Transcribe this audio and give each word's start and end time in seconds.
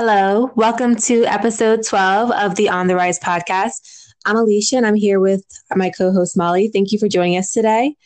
Hello, 0.00 0.52
welcome 0.54 0.94
to 0.94 1.24
episode 1.24 1.84
12 1.84 2.30
of 2.30 2.54
the 2.54 2.68
On 2.68 2.86
the 2.86 2.94
Rise 2.94 3.18
podcast. 3.18 3.80
I'm 4.24 4.36
Alicia 4.36 4.76
and 4.76 4.86
I'm 4.86 4.94
here 4.94 5.18
with 5.18 5.44
my 5.74 5.90
co 5.90 6.12
host 6.12 6.36
Molly. 6.36 6.68
Thank 6.68 6.92
you 6.92 7.00
for 7.00 7.08
joining 7.08 7.36
us 7.36 7.50
today. 7.50 7.96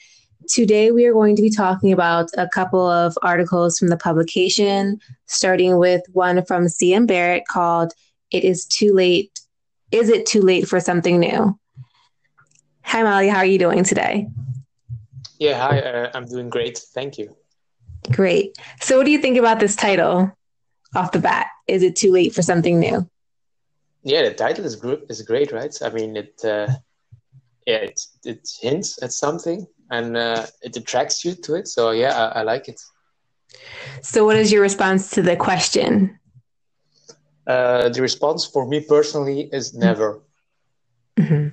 Today, 0.49 0.91
we 0.91 1.05
are 1.05 1.13
going 1.13 1.37
to 1.37 1.43
be 1.43 1.51
talking 1.51 1.93
about 1.93 2.31
a 2.39 2.49
couple 2.49 2.81
of 2.81 3.19
articles 3.21 3.79
from 3.79 3.89
the 3.89 3.99
publication, 3.99 5.01
starting 5.27 5.77
with 5.77 6.01
one 6.15 6.43
from 6.47 6.65
CM 6.65 7.07
Barrett 7.07 7.43
called 7.47 7.93
It 8.31 8.43
Is 8.43 8.65
Too 8.65 8.95
Late. 8.95 9.39
Is 9.91 10.09
It 10.09 10.25
Too 10.25 10.41
Late 10.41 10.67
for 10.67 10.81
Something 10.81 11.21
New? 11.21 11.59
Hi, 12.85 13.03
Molly. 13.03 13.29
How 13.29 13.41
are 13.41 13.45
you 13.45 13.59
doing 13.59 13.85
today? 13.85 14.29
Yeah, 15.39 15.61
hi. 15.61 15.81
Uh, 15.81 16.11
I'm 16.15 16.25
doing 16.25 16.49
great. 16.49 16.79
Thank 16.79 17.19
you. 17.19 17.37
Great. 18.11 18.57
So, 18.81 18.97
what 18.97 19.05
do 19.05 19.13
you 19.13 19.19
think 19.19 19.37
about 19.37 19.61
this 19.61 19.77
title 19.77 20.33
off 20.95 21.13
the 21.13 21.19
bat? 21.19 21.47
Is 21.67 21.83
it 21.83 21.97
too 21.97 22.13
late 22.13 22.35
for 22.35 22.43
something 22.43 22.79
new? 22.79 23.09
Yeah, 24.03 24.23
the 24.23 24.35
title 24.35 24.65
is 24.65 24.77
gr- 24.77 25.05
is 25.09 25.23
great, 25.23 25.53
right? 25.53 25.77
I 25.83 25.91
mean, 25.91 26.17
it 26.17 26.41
uh, 26.45 26.69
yeah, 27.67 27.77
it 27.77 28.01
it 28.25 28.49
hints 28.61 29.03
at 29.03 29.13
something 29.13 29.67
and 29.91 30.17
uh, 30.17 30.47
it 30.63 30.77
attracts 30.77 31.25
you 31.25 31.35
to 31.35 31.55
it. 31.55 31.69
So 31.69 31.91
yeah, 31.91 32.17
I, 32.17 32.41
I, 32.41 32.43
like 32.43 32.69
it. 32.69 32.81
So, 34.01 34.25
what 34.25 34.37
is 34.37 34.51
your 34.51 34.63
response 34.63 35.11
to 35.11 35.23
the 35.23 35.37
question? 35.37 36.19
Uh, 37.47 37.89
the 37.91 38.01
response 38.01 38.47
for 38.47 38.67
me 38.67 38.81
personally 38.81 39.49
is 39.53 39.75
never. 39.75 40.21
Mm-hmm. 41.19 41.49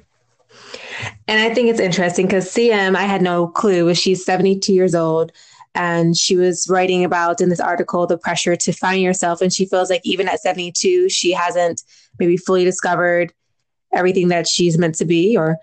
And 1.28 1.40
I 1.40 1.54
think 1.54 1.70
it's 1.70 1.80
interesting 1.80 2.26
because 2.26 2.52
CM, 2.52 2.96
I 2.96 3.04
had 3.04 3.22
no 3.22 3.48
clue. 3.48 3.94
She's 3.94 4.26
72 4.26 4.74
years 4.74 4.96
old 4.96 5.32
and 5.76 6.18
she 6.18 6.36
was 6.36 6.68
writing 6.70 7.04
about 7.04 7.42
in 7.42 7.50
this 7.50 7.60
article 7.60 8.08
the 8.08 8.18
pressure 8.18 8.56
to 8.56 8.72
find 8.72 9.02
yourself. 9.02 9.42
And 9.42 9.54
she 9.54 9.66
feels 9.66 9.90
like 9.90 10.02
even 10.04 10.28
at 10.28 10.42
72, 10.42 11.10
she 11.10 11.32
hasn't 11.32 11.84
maybe 12.18 12.38
fully 12.38 12.64
discovered 12.64 13.34
everything 13.94 14.30
that 14.30 14.48
she's 14.48 14.78
meant 14.78 14.96
to 14.96 15.06
be 15.06 15.38
or 15.38 15.58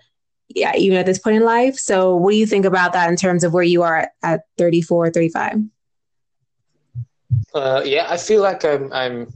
yeah, 0.49 0.75
even 0.75 0.97
at 0.97 1.05
this 1.05 1.19
point 1.19 1.35
in 1.35 1.43
life. 1.43 1.77
So, 1.77 2.15
what 2.15 2.31
do 2.31 2.37
you 2.37 2.45
think 2.45 2.65
about 2.65 2.93
that 2.93 3.09
in 3.09 3.17
terms 3.17 3.43
of 3.43 3.53
where 3.53 3.63
you 3.63 3.83
are 3.83 3.97
at, 3.97 4.11
at 4.23 4.41
34, 4.57 5.11
35? 5.11 5.63
Uh, 7.53 7.81
yeah, 7.83 8.07
I 8.09 8.17
feel 8.17 8.41
like 8.41 8.63
I'm 8.63 8.91
I'm 8.93 9.27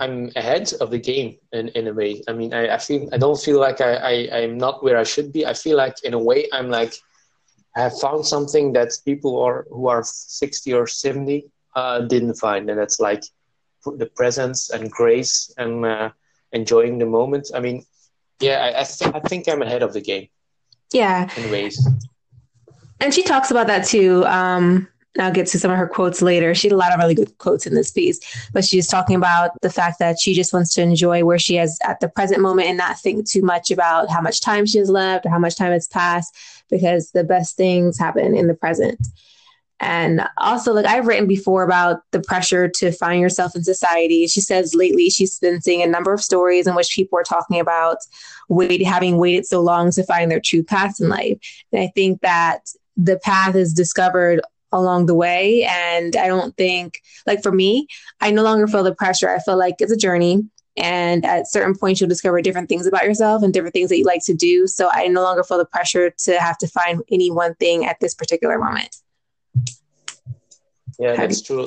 I'm 0.00 0.30
ahead 0.36 0.72
of 0.80 0.90
the 0.90 0.98
game 0.98 1.36
in, 1.52 1.68
in 1.68 1.88
a 1.88 1.92
way. 1.92 2.22
I 2.28 2.32
mean, 2.32 2.52
I, 2.52 2.74
I 2.74 2.78
feel 2.78 3.08
I 3.12 3.18
don't 3.18 3.40
feel 3.40 3.58
like 3.58 3.80
I, 3.80 3.94
I 3.94 4.38
I'm 4.40 4.58
not 4.58 4.84
where 4.84 4.98
I 4.98 5.04
should 5.04 5.32
be. 5.32 5.46
I 5.46 5.54
feel 5.54 5.76
like 5.76 6.04
in 6.04 6.12
a 6.12 6.18
way 6.18 6.46
I'm 6.52 6.68
like 6.68 6.94
I 7.78 7.82
have 7.82 8.00
found 8.00 8.26
something 8.26 8.72
that 8.72 8.90
people 9.04 9.40
are 9.40 9.64
who 9.70 9.86
are 9.86 10.02
60 10.02 10.72
or 10.72 10.88
70 10.88 11.48
uh, 11.76 12.00
didn't 12.00 12.34
find, 12.34 12.68
and 12.68 12.76
that's 12.76 12.98
like 12.98 13.22
the 13.86 14.06
presence 14.06 14.70
and 14.70 14.90
grace 14.90 15.54
and 15.58 15.86
uh, 15.86 16.10
enjoying 16.50 16.98
the 16.98 17.06
moment. 17.06 17.52
I 17.54 17.60
mean, 17.60 17.84
yeah, 18.40 18.64
I 18.64 18.80
I, 18.80 18.82
th- 18.82 19.14
I 19.14 19.20
think 19.20 19.48
I'm 19.48 19.62
ahead 19.62 19.84
of 19.84 19.92
the 19.92 20.00
game. 20.00 20.26
Yeah. 20.92 21.30
In 21.36 21.52
ways. 21.52 21.88
And 22.98 23.14
she 23.14 23.22
talks 23.22 23.52
about 23.52 23.68
that 23.68 23.86
too. 23.86 24.26
Um, 24.26 24.88
I'll 25.20 25.32
get 25.32 25.46
to 25.48 25.58
some 25.58 25.70
of 25.70 25.78
her 25.78 25.86
quotes 25.86 26.20
later. 26.20 26.54
She 26.56 26.68
had 26.68 26.72
a 26.72 26.76
lot 26.76 26.92
of 26.92 26.98
really 26.98 27.14
good 27.14 27.36
quotes 27.38 27.64
in 27.64 27.74
this 27.74 27.92
piece, 27.92 28.18
but 28.52 28.64
she's 28.64 28.88
talking 28.88 29.14
about 29.14 29.52
the 29.62 29.70
fact 29.70 30.00
that 30.00 30.18
she 30.20 30.34
just 30.34 30.52
wants 30.52 30.74
to 30.74 30.82
enjoy 30.82 31.24
where 31.24 31.38
she 31.38 31.58
is 31.58 31.78
at 31.84 32.00
the 32.00 32.08
present 32.08 32.40
moment 32.40 32.68
and 32.68 32.78
not 32.78 32.98
think 32.98 33.28
too 33.28 33.42
much 33.42 33.70
about 33.70 34.10
how 34.10 34.20
much 34.20 34.40
time 34.40 34.66
she 34.66 34.78
has 34.78 34.90
left 34.90 35.26
or 35.26 35.30
how 35.30 35.38
much 35.38 35.56
time 35.56 35.72
has 35.72 35.86
passed 35.86 36.36
because 36.70 37.10
the 37.12 37.24
best 37.24 37.56
things 37.56 37.98
happen 37.98 38.36
in 38.36 38.46
the 38.46 38.54
present. 38.54 39.06
And 39.80 40.22
also, 40.38 40.72
like 40.72 40.86
I've 40.86 41.06
written 41.06 41.28
before 41.28 41.62
about 41.62 42.00
the 42.10 42.20
pressure 42.20 42.68
to 42.68 42.90
find 42.90 43.20
yourself 43.20 43.54
in 43.54 43.62
society. 43.62 44.26
She 44.26 44.40
says 44.40 44.74
lately 44.74 45.08
she's 45.08 45.38
been 45.38 45.60
seeing 45.60 45.82
a 45.82 45.86
number 45.86 46.12
of 46.12 46.20
stories 46.20 46.66
in 46.66 46.74
which 46.74 46.94
people 46.94 47.18
are 47.18 47.24
talking 47.24 47.60
about 47.60 47.98
wait, 48.48 48.84
having 48.84 49.18
waited 49.18 49.46
so 49.46 49.60
long 49.60 49.92
to 49.92 50.02
find 50.02 50.30
their 50.30 50.40
true 50.44 50.64
path 50.64 50.96
in 51.00 51.08
life. 51.08 51.38
And 51.72 51.82
I 51.82 51.92
think 51.94 52.22
that 52.22 52.70
the 52.96 53.18
path 53.18 53.54
is 53.54 53.72
discovered 53.72 54.40
along 54.72 55.06
the 55.06 55.14
way. 55.14 55.64
And 55.64 56.16
I 56.16 56.26
don't 56.26 56.56
think, 56.56 57.00
like 57.26 57.42
for 57.42 57.52
me, 57.52 57.86
I 58.20 58.32
no 58.32 58.42
longer 58.42 58.66
feel 58.66 58.82
the 58.82 58.94
pressure. 58.94 59.30
I 59.30 59.38
feel 59.38 59.56
like 59.56 59.76
it's 59.78 59.92
a 59.92 59.96
journey. 59.96 60.44
And 60.78 61.24
at 61.24 61.50
certain 61.50 61.74
points, 61.74 62.00
you'll 62.00 62.08
discover 62.08 62.40
different 62.40 62.68
things 62.68 62.86
about 62.86 63.04
yourself 63.04 63.42
and 63.42 63.52
different 63.52 63.74
things 63.74 63.88
that 63.90 63.98
you 63.98 64.04
like 64.04 64.24
to 64.24 64.34
do. 64.34 64.66
So 64.66 64.88
I 64.92 65.08
no 65.08 65.22
longer 65.22 65.42
feel 65.42 65.58
the 65.58 65.64
pressure 65.64 66.10
to 66.10 66.38
have 66.38 66.58
to 66.58 66.68
find 66.68 67.02
any 67.10 67.30
one 67.30 67.54
thing 67.56 67.84
at 67.84 67.98
this 68.00 68.14
particular 68.14 68.58
moment. 68.58 68.96
Yeah, 70.98 71.16
that's 71.16 71.42
true. 71.42 71.64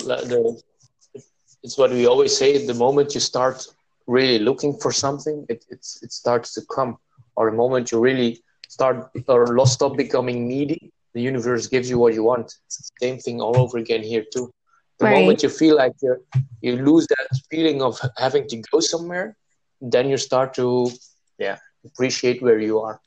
It's 1.63 1.77
what 1.77 1.91
we 1.91 2.07
always 2.07 2.35
say. 2.35 2.65
The 2.65 2.73
moment 2.73 3.13
you 3.13 3.19
start 3.19 3.65
really 4.07 4.39
looking 4.39 4.77
for 4.77 4.91
something, 4.91 5.45
it, 5.47 5.65
it 5.69 5.83
starts 6.11 6.53
to 6.55 6.61
come. 6.73 6.97
Or 7.35 7.49
the 7.49 7.55
moment 7.55 7.91
you 7.91 7.99
really 7.99 8.41
start 8.67 9.09
or 9.27 9.65
stop 9.67 9.95
becoming 9.97 10.47
needy, 10.47 10.91
the 11.13 11.21
universe 11.21 11.67
gives 11.67 11.89
you 11.89 11.97
what 11.99 12.13
you 12.13 12.23
want. 12.23 12.55
It's 12.65 12.77
the 12.77 13.05
same 13.05 13.19
thing 13.19 13.41
all 13.41 13.57
over 13.57 13.77
again 13.77 14.03
here 14.03 14.25
too. 14.33 14.53
The 15.01 15.07
right. 15.07 15.19
moment 15.19 15.41
you 15.41 15.49
feel 15.49 15.75
like 15.75 15.93
you 16.01 16.23
you 16.61 16.77
lose 16.77 17.07
that 17.07 17.27
feeling 17.49 17.81
of 17.81 17.99
having 18.17 18.47
to 18.49 18.57
go 18.71 18.79
somewhere, 18.79 19.35
then 19.81 20.07
you 20.09 20.17
start 20.17 20.53
to 20.55 20.91
yeah 21.39 21.57
appreciate 21.83 22.39
where 22.41 22.59
you 22.59 22.79
are. 22.79 23.01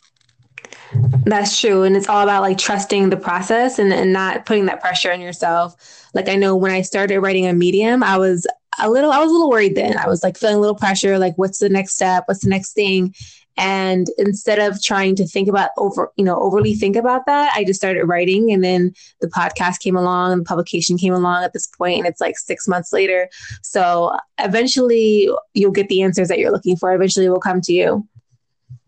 That's 1.25 1.61
true. 1.61 1.85
And 1.85 1.97
it's 1.97 2.09
all 2.09 2.25
about 2.25 2.43
like 2.43 2.59
trusting 2.59 3.11
the 3.11 3.17
process 3.17 3.79
and, 3.79 3.93
and 3.93 4.13
not 4.13 4.45
putting 4.45 4.67
that 4.67 4.81
pressure 4.81 5.13
on 5.13 5.21
yourself. 5.21 5.77
Like 6.15 6.29
I 6.29 6.35
know 6.35 6.57
when 6.57 6.73
I 6.73 6.83
started 6.83 7.21
writing 7.21 7.47
a 7.47 7.53
medium, 7.53 8.03
I 8.03 8.19
was 8.19 8.45
a 8.81 8.91
little 8.91 9.13
I 9.13 9.19
was 9.19 9.31
a 9.31 9.33
little 9.33 9.51
worried 9.51 9.77
then. 9.77 9.97
I 9.97 10.09
was 10.09 10.25
like 10.25 10.37
feeling 10.37 10.57
a 10.57 10.61
little 10.61 10.75
pressure, 10.75 11.17
like 11.17 11.35
what's 11.37 11.61
the 11.61 11.69
next 11.69 11.95
step? 11.95 12.25
What's 12.27 12.41
the 12.41 12.51
next 12.51 12.73
thing? 12.73 13.15
And 13.57 14.09
instead 14.19 14.59
of 14.59 14.83
trying 14.83 15.15
to 15.17 15.27
think 15.27 15.49
about 15.49 15.71
over, 15.79 16.11
you 16.17 16.25
know, 16.25 16.37
overly 16.37 16.75
think 16.75 16.97
about 16.97 17.27
that, 17.27 17.53
I 17.55 17.65
just 17.65 17.79
started 17.79 18.05
writing. 18.05 18.53
And 18.53 18.65
then 18.65 18.93
the 19.21 19.29
podcast 19.29 19.81
came 19.81 19.97
along 19.97 20.33
and 20.33 20.41
the 20.41 20.45
publication 20.45 20.99
came 20.99 21.15
along 21.15 21.45
at 21.45 21.53
this 21.53 21.67
point, 21.67 21.99
and 21.99 22.07
it's 22.07 22.21
like 22.21 22.37
six 22.39 22.67
months 22.67 22.93
later. 22.93 23.29
So 23.63 24.17
eventually 24.39 25.29
you'll 25.55 25.71
get 25.71 25.89
the 25.89 26.03
answers 26.03 26.29
that 26.29 26.39
you're 26.39 26.53
looking 26.53 26.77
for. 26.77 26.93
Eventually 26.93 27.29
will 27.29 27.41
come 27.41 27.61
to 27.63 27.73
you. 27.73 28.09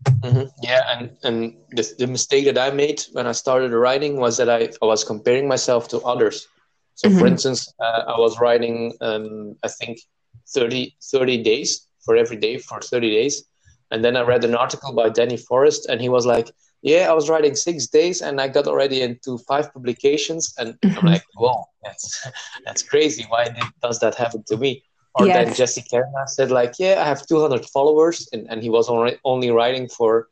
Mm-hmm. 0.03 0.47
Yeah, 0.63 0.81
and 0.97 1.17
and 1.23 1.55
the, 1.71 1.93
the 1.97 2.07
mistake 2.07 2.45
that 2.45 2.57
I 2.57 2.69
made 2.71 3.03
when 3.11 3.27
I 3.27 3.31
started 3.31 3.71
writing 3.73 4.17
was 4.17 4.37
that 4.37 4.49
I, 4.49 4.69
I 4.81 4.85
was 4.85 5.03
comparing 5.03 5.47
myself 5.47 5.87
to 5.89 5.99
others. 6.01 6.47
So, 6.95 7.09
mm-hmm. 7.09 7.19
for 7.19 7.27
instance, 7.27 7.73
uh, 7.79 8.03
I 8.07 8.19
was 8.19 8.39
writing, 8.39 8.93
um, 9.01 9.55
I 9.63 9.67
think, 9.67 9.99
30, 10.49 10.95
30 11.03 11.43
days 11.43 11.87
for 12.03 12.15
every 12.15 12.37
day 12.37 12.57
for 12.57 12.81
30 12.81 13.09
days. 13.11 13.43
And 13.91 14.03
then 14.03 14.17
I 14.17 14.21
read 14.21 14.43
an 14.43 14.55
article 14.55 14.93
by 14.93 15.09
Danny 15.09 15.37
Forrest, 15.37 15.87
and 15.87 16.01
he 16.01 16.09
was 16.09 16.25
like, 16.25 16.51
Yeah, 16.81 17.09
I 17.09 17.13
was 17.13 17.29
writing 17.29 17.55
six 17.55 17.87
days 17.87 18.21
and 18.21 18.39
I 18.39 18.47
got 18.47 18.67
already 18.67 19.01
into 19.01 19.37
five 19.39 19.73
publications. 19.73 20.53
And 20.57 20.73
mm-hmm. 20.81 20.99
I'm 20.99 21.05
like, 21.13 21.25
Whoa, 21.35 21.63
that's, 21.83 22.27
that's 22.65 22.83
crazy. 22.83 23.25
Why 23.29 23.49
does 23.81 23.99
that 23.99 24.15
happen 24.15 24.43
to 24.47 24.57
me? 24.57 24.83
Or 25.15 25.25
yes. 25.25 25.35
then 25.35 25.55
Jesse 25.55 25.85
Kerna 25.91 26.27
said, 26.27 26.51
like, 26.51 26.73
Yeah, 26.79 27.01
I 27.01 27.05
have 27.05 27.25
200 27.25 27.65
followers. 27.65 28.29
And, 28.33 28.47
and 28.49 28.61
he 28.61 28.69
was 28.69 28.89
only, 28.89 29.17
only 29.23 29.51
writing 29.51 29.87
for 29.87 30.27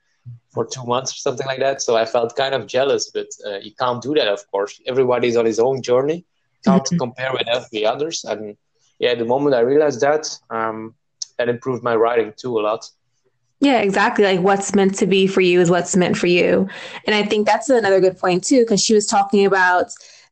for 0.49 0.65
two 0.65 0.85
months 0.85 1.11
or 1.13 1.17
something 1.17 1.45
like 1.45 1.59
that. 1.59 1.81
So 1.81 1.97
I 1.97 2.05
felt 2.05 2.35
kind 2.35 2.55
of 2.55 2.65
jealous, 2.65 3.11
but 3.13 3.27
uh, 3.45 3.57
you 3.57 3.73
can't 3.77 4.01
do 4.01 4.13
that, 4.15 4.27
of 4.27 4.49
course. 4.49 4.81
Everybody's 4.87 5.35
on 5.35 5.45
his 5.45 5.59
own 5.59 5.81
journey. 5.81 6.25
Can't 6.63 6.81
mm-hmm. 6.81 6.97
compare 6.97 7.31
with 7.33 7.69
the 7.71 7.85
others. 7.85 8.23
And 8.23 8.57
yeah, 8.97 9.13
the 9.15 9.25
moment 9.25 9.55
I 9.55 9.59
realized 9.59 10.01
that, 10.01 10.25
um, 10.49 10.95
that 11.37 11.49
improved 11.49 11.83
my 11.83 11.95
writing 11.95 12.33
too 12.37 12.57
a 12.57 12.61
lot. 12.61 12.89
Yeah, 13.59 13.79
exactly. 13.79 14.25
Like 14.25 14.41
what's 14.41 14.75
meant 14.75 14.95
to 14.95 15.07
be 15.07 15.27
for 15.27 15.41
you 15.41 15.61
is 15.61 15.69
what's 15.69 15.95
meant 15.95 16.17
for 16.17 16.27
you. 16.27 16.67
And 17.05 17.15
I 17.15 17.23
think 17.23 17.47
that's 17.47 17.69
another 17.69 17.99
good 17.99 18.17
point 18.17 18.43
too, 18.43 18.61
because 18.61 18.83
she 18.83 18.93
was 18.93 19.07
talking 19.07 19.45
about 19.45 19.91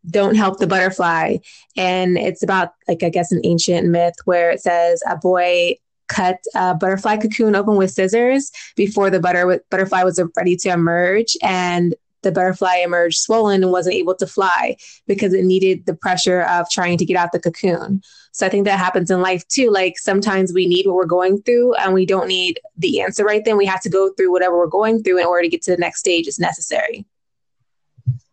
don't 0.09 0.35
help 0.35 0.59
the 0.59 0.67
butterfly. 0.67 1.37
And 1.77 2.17
it's 2.17 2.43
about 2.43 2.73
like 2.87 3.03
I 3.03 3.09
guess 3.09 3.31
an 3.31 3.41
ancient 3.43 3.87
myth 3.87 4.15
where 4.25 4.51
it 4.51 4.61
says 4.61 5.01
a 5.09 5.15
boy 5.15 5.77
cut 6.09 6.37
a 6.53 6.75
butterfly 6.75 7.17
cocoon 7.17 7.55
open 7.55 7.77
with 7.77 7.89
scissors 7.89 8.51
before 8.75 9.09
the 9.09 9.21
butter 9.21 9.61
butterfly 9.71 10.03
was 10.03 10.21
ready 10.35 10.57
to 10.57 10.69
emerge 10.69 11.37
and 11.41 11.95
the 12.23 12.31
butterfly 12.31 12.77
emerged 12.77 13.19
swollen 13.19 13.63
and 13.63 13.71
wasn't 13.71 13.95
able 13.95 14.15
to 14.15 14.27
fly 14.27 14.75
because 15.07 15.33
it 15.33 15.45
needed 15.45 15.85
the 15.85 15.95
pressure 15.95 16.41
of 16.43 16.69
trying 16.69 16.97
to 16.97 17.05
get 17.05 17.17
out 17.17 17.31
the 17.31 17.39
cocoon. 17.39 18.01
So 18.31 18.47
I 18.47 18.49
think 18.49 18.65
that 18.65 18.79
happens 18.79 19.11
in 19.11 19.21
life 19.21 19.47
too. 19.47 19.69
Like 19.69 19.99
sometimes 19.99 20.53
we 20.53 20.65
need 20.65 20.87
what 20.87 20.95
we're 20.95 21.05
going 21.05 21.41
through 21.43 21.75
and 21.75 21.93
we 21.93 22.05
don't 22.05 22.27
need 22.27 22.59
the 22.77 23.01
answer 23.01 23.23
right 23.23 23.45
then. 23.45 23.57
We 23.57 23.67
have 23.67 23.81
to 23.81 23.89
go 23.89 24.11
through 24.13 24.31
whatever 24.31 24.57
we're 24.57 24.67
going 24.67 25.03
through 25.03 25.19
in 25.19 25.25
order 25.25 25.43
to 25.43 25.49
get 25.49 25.61
to 25.63 25.71
the 25.71 25.77
next 25.77 25.99
stage 25.99 26.27
is 26.27 26.39
necessary. 26.39 27.05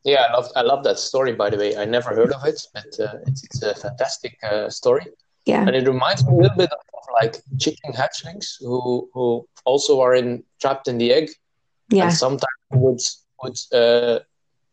Yeah, 0.05 0.27
I 0.29 0.33
love 0.33 0.49
I 0.57 0.63
love 0.63 0.85
that 0.85 0.99
story. 0.99 1.33
By 1.35 1.51
the 1.51 1.59
way, 1.59 1.77
I 1.77 1.85
never 1.85 2.11
heard 2.11 2.33
of 2.33 2.45
it, 2.47 2.67
but 2.73 2.99
uh, 2.99 3.19
it's, 3.27 3.45
it's 3.45 3.63
a 3.63 3.75
fantastic 3.75 4.39
uh, 4.43 4.71
story. 4.71 5.07
Yeah, 5.45 5.61
and 5.61 5.77
it 5.77 5.87
reminds 5.87 6.25
me 6.25 6.33
a 6.33 6.37
little 6.37 6.57
bit 6.57 6.73
of 6.73 6.79
like 7.21 7.37
chicken 7.59 7.93
hatchlings 7.93 8.57
who 8.61 9.11
who 9.13 9.47
also 9.67 10.01
are 10.01 10.15
in 10.15 10.43
trapped 10.61 10.89
in 10.89 10.97
the 10.97 11.13
egg. 11.13 11.29
Yeah, 11.91 12.05
and 12.05 12.15
sometimes 12.15 12.49
would 12.73 13.01
would 13.43 13.57
uh, 13.73 14.21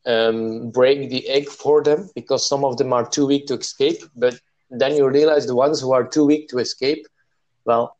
um, 0.06 0.70
break 0.72 1.10
the 1.10 1.28
egg 1.28 1.48
for 1.50 1.84
them 1.84 2.10
because 2.16 2.48
some 2.48 2.64
of 2.64 2.78
them 2.78 2.94
are 2.94 3.08
too 3.08 3.28
weak 3.28 3.48
to 3.48 3.56
escape. 3.56 4.04
But 4.16 4.40
then 4.70 4.96
you 4.96 5.08
realize 5.10 5.48
the 5.48 5.56
ones 5.56 5.80
who 5.82 5.92
are 5.94 6.08
too 6.08 6.26
weak 6.26 6.50
to 6.50 6.60
escape 6.60 7.06
well, 7.68 7.98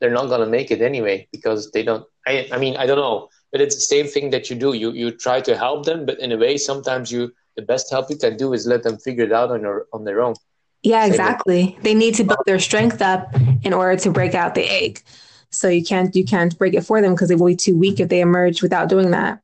they're 0.00 0.10
not 0.10 0.26
going 0.26 0.40
to 0.40 0.46
make 0.46 0.72
it 0.72 0.80
anyway 0.80 1.28
because 1.30 1.70
they 1.70 1.84
don't. 1.84 2.04
I, 2.26 2.48
I 2.50 2.58
mean, 2.58 2.76
I 2.76 2.86
don't 2.86 2.96
know, 2.96 3.28
but 3.52 3.60
it's 3.60 3.76
the 3.76 3.82
same 3.82 4.06
thing 4.06 4.30
that 4.30 4.50
you 4.50 4.56
do. 4.56 4.72
You 4.72 4.90
you 4.90 5.12
try 5.12 5.40
to 5.42 5.56
help 5.56 5.84
them, 5.84 6.06
but 6.06 6.18
in 6.18 6.32
a 6.32 6.36
way, 6.36 6.56
sometimes 6.56 7.12
you 7.12 7.32
the 7.56 7.62
best 7.62 7.90
help 7.90 8.10
you 8.10 8.16
can 8.16 8.36
do 8.36 8.52
is 8.52 8.66
let 8.66 8.82
them 8.82 8.98
figure 8.98 9.24
it 9.24 9.32
out 9.32 9.52
on 9.52 9.62
their 9.62 9.86
on 9.92 10.04
their 10.04 10.20
own. 10.20 10.34
Yeah, 10.82 11.06
exactly. 11.06 11.78
They 11.82 11.94
need 11.94 12.14
to 12.16 12.24
build 12.24 12.44
their 12.44 12.58
strength 12.58 13.00
up 13.00 13.34
in 13.62 13.72
order 13.72 13.96
to 14.00 14.10
break 14.10 14.34
out 14.34 14.54
the 14.54 14.68
egg. 14.68 15.02
So 15.50 15.68
you 15.68 15.84
can't 15.84 16.14
you 16.16 16.24
can't 16.24 16.58
break 16.58 16.74
it 16.74 16.82
for 16.82 17.00
them 17.00 17.14
because 17.14 17.28
they 17.28 17.36
will 17.36 17.46
be 17.46 17.56
too 17.56 17.78
weak 17.78 18.00
if 18.00 18.08
they 18.08 18.20
emerge 18.20 18.62
without 18.62 18.88
doing 18.88 19.12
that. 19.12 19.40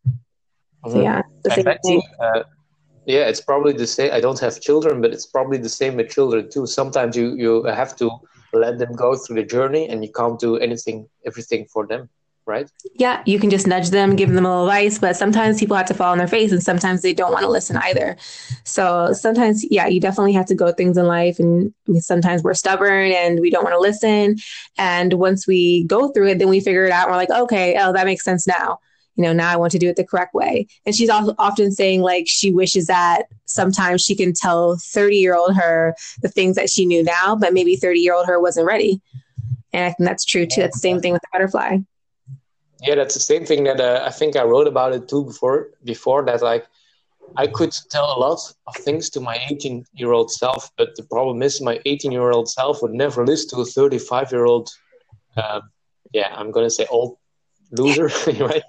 Mm-hmm. 0.85 1.03
Yeah, 1.03 1.23
the 1.43 1.51
same 1.51 1.65
thing. 1.85 2.03
Uh, 2.19 2.43
yeah, 3.07 3.29
it's 3.29 3.41
probably 3.41 3.73
the 3.73 3.87
same. 3.87 4.13
I 4.13 4.21
don't 4.21 4.39
have 4.41 4.61
children, 4.61 5.01
but 5.01 5.13
it's 5.13 5.27
probably 5.27 5.59
the 5.59 5.69
same 5.69 5.97
with 5.97 6.11
children 6.11 6.51
too. 6.51 6.67
Sometimes 6.67 7.17
you 7.17 7.35
you 7.35 7.65
have 7.65 7.97
to 7.97 8.11
let 8.53 8.79
them 8.79 8.93
go 8.95 9.17
through 9.17 9.37
the 9.37 9.45
journey, 9.45 9.89
and 9.89 10.05
you 10.05 10.13
can't 10.13 10.39
do 10.39 10.57
anything, 10.57 11.09
everything 11.25 11.67
for 11.73 11.87
them, 11.87 12.09
right? 12.47 12.69
Yeah, 12.95 13.23
you 13.27 13.39
can 13.39 13.49
just 13.49 13.67
nudge 13.67 13.91
them, 13.91 14.17
give 14.17 14.31
them 14.31 14.45
a 14.45 14.49
little 14.49 14.69
advice, 14.69 14.99
but 14.99 15.17
sometimes 15.17 15.61
people 15.61 15.77
have 15.77 15.87
to 15.87 15.95
fall 15.95 16.13
on 16.13 16.19
their 16.19 16.29
face, 16.29 16.53
and 16.53 16.63
sometimes 16.63 17.03
they 17.03 17.15
don't 17.15 17.33
want 17.33 17.43
to 17.45 17.51
listen 17.51 17.77
either. 17.79 18.17
So 18.65 19.13
sometimes, 19.13 19.65
yeah, 19.71 19.87
you 19.87 20.01
definitely 20.01 20.33
have 20.35 20.47
to 20.47 20.55
go 20.55 20.73
things 20.73 20.97
in 20.97 21.07
life, 21.07 21.39
and 21.39 21.73
sometimes 21.99 22.43
we're 22.43 22.55
stubborn 22.55 23.13
and 23.13 23.41
we 23.41 23.51
don't 23.51 23.65
want 23.65 23.75
to 23.75 23.81
listen. 23.81 24.37
And 24.79 25.15
once 25.15 25.47
we 25.47 25.85
go 25.85 26.09
through 26.09 26.29
it, 26.29 26.39
then 26.39 26.49
we 26.49 26.61
figure 26.61 26.85
it 26.85 26.93
out. 26.93 27.05
And 27.07 27.13
we're 27.13 27.17
like, 27.17 27.31
okay, 27.31 27.77
oh, 27.81 27.93
that 27.93 28.07
makes 28.07 28.25
sense 28.25 28.47
now 28.47 28.79
you 29.21 29.27
know, 29.27 29.35
now 29.35 29.53
I 29.53 29.57
want 29.57 29.71
to 29.73 29.79
do 29.79 29.87
it 29.91 29.97
the 29.97 30.05
correct 30.05 30.33
way. 30.33 30.67
And 30.87 30.95
she's 30.95 31.11
also 31.11 31.35
often 31.39 31.73
saying 31.73 32.01
like 32.01 32.25
she 32.27 32.51
wishes 32.51 32.87
that 32.87 33.25
sometimes 33.45 34.01
she 34.01 34.17
can 34.17 34.33
tell 34.33 34.79
30 34.83 35.15
year 35.15 35.37
old 35.37 35.55
her 35.57 35.95
the 36.23 36.31
things 36.31 36.57
that 36.57 36.71
she 36.71 36.87
knew 36.87 37.05
now, 37.05 37.37
but 37.37 37.53
maybe 37.53 37.77
30 37.77 38.01
year 38.01 38.15
old 38.15 38.27
her 38.27 38.41
wasn't 38.41 38.67
ready. 38.67 39.03
And 39.75 39.85
I 39.85 39.89
think 39.89 40.09
that's 40.09 40.25
true 40.25 40.47
too. 40.47 40.63
That's 40.63 40.77
the 40.77 40.81
same 40.81 41.03
thing 41.03 41.13
with 41.13 41.21
the 41.21 41.29
butterfly. 41.35 41.81
Yeah, 42.81 42.95
that's 42.95 43.13
the 43.13 43.21
same 43.21 43.45
thing 43.45 43.65
that 43.65 43.79
uh, 43.79 44.03
I 44.07 44.11
think 44.11 44.37
I 44.37 44.45
wrote 44.45 44.67
about 44.67 44.95
it 44.95 45.07
too 45.07 45.27
before. 45.27 45.69
Before 45.85 46.25
that, 46.25 46.41
like 46.41 46.67
I 47.37 47.47
could 47.47 47.75
tell 47.91 48.07
a 48.07 48.19
lot 48.19 48.41
of 48.69 48.77
things 48.77 49.11
to 49.11 49.21
my 49.21 49.39
18 49.51 49.85
year 49.93 50.13
old 50.13 50.33
self, 50.33 50.71
but 50.79 50.97
the 50.97 51.03
problem 51.03 51.43
is 51.43 51.61
my 51.61 51.79
18 51.85 52.11
year 52.11 52.31
old 52.31 52.49
self 52.49 52.81
would 52.81 52.95
never 52.95 53.27
listen 53.27 53.51
to 53.51 53.61
a 53.61 53.67
35 53.67 54.33
year 54.33 54.47
old. 54.47 54.71
Uh, 55.37 55.61
yeah, 56.15 56.33
I'm 56.35 56.51
gonna 56.53 56.71
say 56.71 56.87
old 56.89 57.19
loser 57.73 58.11
right? 58.45 58.63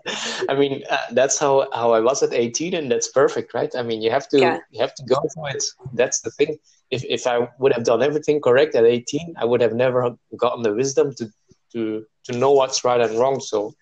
I 0.50 0.56
mean 0.56 0.84
uh, 0.90 0.98
that's 1.12 1.38
how 1.38 1.68
how 1.74 1.92
i 1.92 2.00
was 2.00 2.22
at 2.24 2.34
18 2.34 2.74
and 2.74 2.92
that's 2.92 3.10
perfect 3.10 3.54
right? 3.54 3.74
I 3.76 3.84
mean 3.84 4.02
you 4.02 4.12
have 4.12 4.28
to 4.30 4.40
yeah. 4.40 4.60
you 4.72 4.82
have 4.82 4.96
to 4.96 5.04
go 5.04 5.22
through 5.34 5.48
it. 5.48 5.64
That's 5.94 6.22
the 6.22 6.32
thing. 6.32 6.58
If 6.90 7.04
if 7.06 7.26
i 7.28 7.48
would 7.60 7.74
have 7.74 7.84
done 7.84 8.04
everything 8.04 8.42
correct 8.42 8.76
at 8.76 8.86
18 8.86 9.36
i 9.38 9.46
would 9.46 9.62
have 9.62 9.74
never 9.74 10.16
gotten 10.38 10.62
the 10.62 10.74
wisdom 10.74 11.16
to 11.16 11.32
to 11.74 12.06
to 12.26 12.38
know 12.38 12.52
what's 12.52 12.84
right 12.84 13.02
and 13.02 13.18
wrong. 13.18 13.40
So 13.40 13.74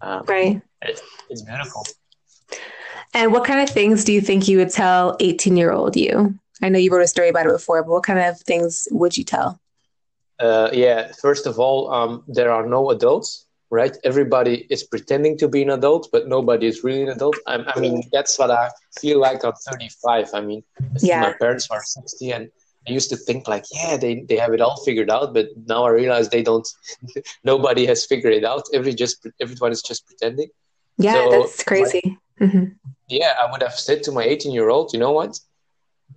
um, 0.00 0.24
right. 0.26 0.60
it, 0.82 1.00
it's 1.28 1.42
beautiful. 1.42 1.86
And 3.14 3.32
what 3.32 3.44
kind 3.44 3.60
of 3.60 3.70
things 3.70 4.04
do 4.04 4.12
you 4.12 4.20
think 4.20 4.48
you 4.48 4.58
would 4.58 4.70
tell 4.70 5.16
18 5.20 5.56
year 5.56 5.72
old 5.72 5.96
you? 5.96 6.38
I 6.62 6.68
know 6.68 6.78
you 6.78 6.90
wrote 6.90 7.02
a 7.02 7.08
story 7.08 7.28
about 7.28 7.46
it 7.46 7.52
before 7.52 7.82
but 7.82 7.90
what 7.90 8.02
kind 8.02 8.18
of 8.18 8.40
things 8.40 8.88
would 8.90 9.16
you 9.16 9.24
tell? 9.24 9.60
Uh, 10.38 10.70
yeah 10.72 11.10
first 11.20 11.46
of 11.46 11.58
all 11.58 11.92
um, 11.92 12.22
there 12.28 12.52
are 12.52 12.66
no 12.66 12.90
adults 12.90 13.46
right? 13.70 13.96
Everybody 14.04 14.66
is 14.70 14.84
pretending 14.84 15.36
to 15.38 15.48
be 15.48 15.62
an 15.62 15.70
adult, 15.70 16.08
but 16.10 16.28
nobody 16.28 16.66
is 16.66 16.84
really 16.84 17.02
an 17.02 17.10
adult. 17.10 17.36
I, 17.46 17.56
I 17.56 17.78
mean, 17.78 18.02
that's 18.12 18.38
what 18.38 18.50
I 18.50 18.70
feel 18.98 19.20
like 19.20 19.44
at 19.44 19.58
35. 19.58 20.30
I 20.32 20.40
mean, 20.40 20.62
yeah. 21.00 21.20
my 21.20 21.32
parents 21.34 21.68
are 21.70 21.82
60 21.82 22.32
and 22.32 22.50
I 22.86 22.92
used 22.92 23.10
to 23.10 23.16
think 23.16 23.46
like, 23.46 23.64
yeah, 23.72 23.96
they, 23.96 24.22
they 24.28 24.36
have 24.36 24.54
it 24.54 24.60
all 24.60 24.82
figured 24.84 25.10
out, 25.10 25.34
but 25.34 25.48
now 25.66 25.84
I 25.84 25.90
realize 25.90 26.28
they 26.28 26.42
don't, 26.42 26.66
nobody 27.44 27.84
has 27.86 28.06
figured 28.06 28.32
it 28.32 28.44
out. 28.44 28.62
Every 28.72 28.94
just, 28.94 29.26
everyone 29.40 29.72
is 29.72 29.82
just 29.82 30.06
pretending. 30.06 30.48
Yeah, 30.96 31.12
so, 31.12 31.30
that's 31.30 31.62
crazy. 31.62 32.18
mm-hmm. 32.40 32.64
Yeah, 33.08 33.34
I 33.42 33.50
would 33.50 33.62
have 33.62 33.74
said 33.74 34.02
to 34.04 34.12
my 34.12 34.24
18 34.24 34.52
year 34.52 34.70
old, 34.70 34.92
you 34.92 34.98
know 34.98 35.12
what? 35.12 35.38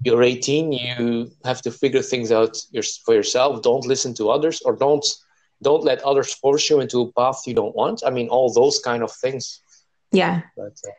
You're 0.03 0.23
18, 0.23 0.71
you 0.71 1.31
have 1.43 1.61
to 1.63 1.71
figure 1.71 2.01
things 2.01 2.31
out 2.31 2.57
for 3.05 3.13
yourself. 3.13 3.61
Don't 3.61 3.85
listen 3.85 4.13
to 4.15 4.29
others 4.29 4.61
or 4.61 4.75
don't 4.75 5.05
don't 5.61 5.83
let 5.83 6.01
others 6.03 6.33
force 6.33 6.69
you 6.69 6.79
into 6.79 7.01
a 7.01 7.11
path 7.13 7.41
you 7.45 7.53
don't 7.53 7.75
want. 7.75 8.03
I 8.05 8.09
mean, 8.09 8.29
all 8.29 8.51
those 8.51 8.79
kind 8.79 9.03
of 9.03 9.11
things. 9.11 9.61
Yeah. 10.11 10.41
But, 10.55 10.77
uh, 10.87 10.91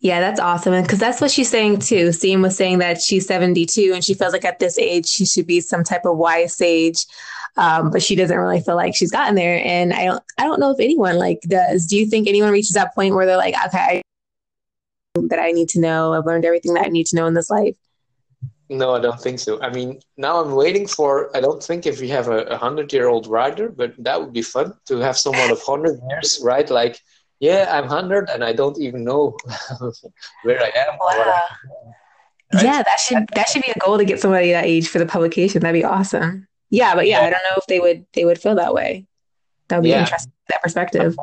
yeah, 0.00 0.20
that's 0.20 0.40
awesome. 0.40 0.74
And 0.74 0.84
because 0.84 0.98
that's 0.98 1.20
what 1.20 1.30
she's 1.30 1.48
saying 1.48 1.78
too. 1.78 2.08
CM 2.08 2.42
was 2.42 2.56
saying 2.56 2.78
that 2.78 3.00
she's 3.00 3.26
72 3.26 3.92
and 3.94 4.04
she 4.04 4.14
feels 4.14 4.32
like 4.32 4.44
at 4.44 4.58
this 4.58 4.78
age 4.78 5.06
she 5.06 5.24
should 5.24 5.46
be 5.46 5.60
some 5.60 5.82
type 5.84 6.04
of 6.04 6.18
wise 6.18 6.56
sage. 6.56 7.06
Um, 7.56 7.90
but 7.90 8.02
she 8.02 8.16
doesn't 8.16 8.36
really 8.36 8.60
feel 8.60 8.76
like 8.76 8.96
she's 8.96 9.12
gotten 9.12 9.36
there. 9.36 9.62
And 9.64 9.94
I 9.94 10.06
don't 10.06 10.22
I 10.38 10.44
don't 10.44 10.60
know 10.60 10.72
if 10.72 10.80
anyone 10.80 11.16
like 11.16 11.40
does. 11.48 11.86
Do 11.86 11.96
you 11.96 12.06
think 12.06 12.28
anyone 12.28 12.50
reaches 12.50 12.72
that 12.72 12.94
point 12.94 13.14
where 13.14 13.24
they're 13.24 13.36
like, 13.36 13.54
okay, 13.66 14.02
that 15.14 15.38
I 15.38 15.52
need 15.52 15.68
to 15.70 15.80
know. 15.80 16.12
I've 16.12 16.26
learned 16.26 16.44
everything 16.44 16.74
that 16.74 16.86
I 16.86 16.88
need 16.88 17.06
to 17.06 17.16
know 17.16 17.26
in 17.26 17.34
this 17.34 17.50
life. 17.50 17.76
No, 18.70 18.94
I 18.94 19.00
don't 19.00 19.20
think 19.20 19.38
so. 19.38 19.60
I 19.60 19.70
mean, 19.70 20.00
now 20.16 20.42
I'm 20.42 20.54
waiting 20.54 20.86
for. 20.86 21.34
I 21.36 21.40
don't 21.40 21.62
think 21.62 21.86
if 21.86 22.00
we 22.00 22.08
have 22.08 22.28
a 22.28 22.56
hundred-year-old 22.56 23.26
rider, 23.26 23.68
but 23.68 23.92
that 23.98 24.18
would 24.18 24.32
be 24.32 24.40
fun 24.40 24.72
to 24.86 24.96
have 24.98 25.18
someone 25.18 25.50
of 25.50 25.60
hundred 25.62 26.00
years, 26.08 26.40
right? 26.42 26.68
Like, 26.70 26.98
yeah, 27.40 27.68
I'm 27.70 27.86
hundred, 27.86 28.30
and 28.30 28.42
I 28.42 28.54
don't 28.54 28.80
even 28.80 29.04
know 29.04 29.36
where 30.44 30.62
I 30.62 30.70
am. 30.76 30.98
Wow. 30.98 31.42
Right? 32.54 32.64
Yeah, 32.64 32.82
that 32.82 33.00
should 33.00 33.26
that 33.34 33.48
should 33.48 33.62
be 33.62 33.72
a 33.74 33.78
goal 33.78 33.98
to 33.98 34.04
get 34.04 34.20
somebody 34.20 34.52
that 34.52 34.64
age 34.64 34.88
for 34.88 34.98
the 34.98 35.06
publication. 35.06 35.60
That'd 35.60 35.78
be 35.78 35.84
awesome. 35.84 36.48
Yeah, 36.70 36.94
but 36.94 37.06
yeah, 37.06 37.20
yeah. 37.20 37.26
I 37.26 37.30
don't 37.30 37.42
know 37.42 37.56
if 37.56 37.66
they 37.66 37.80
would 37.80 38.06
they 38.14 38.24
would 38.24 38.40
feel 38.40 38.54
that 38.54 38.72
way. 38.72 39.06
That 39.68 39.76
would 39.76 39.84
be 39.84 39.90
yeah. 39.90 40.00
interesting 40.00 40.32
that 40.48 40.62
perspective. 40.62 41.16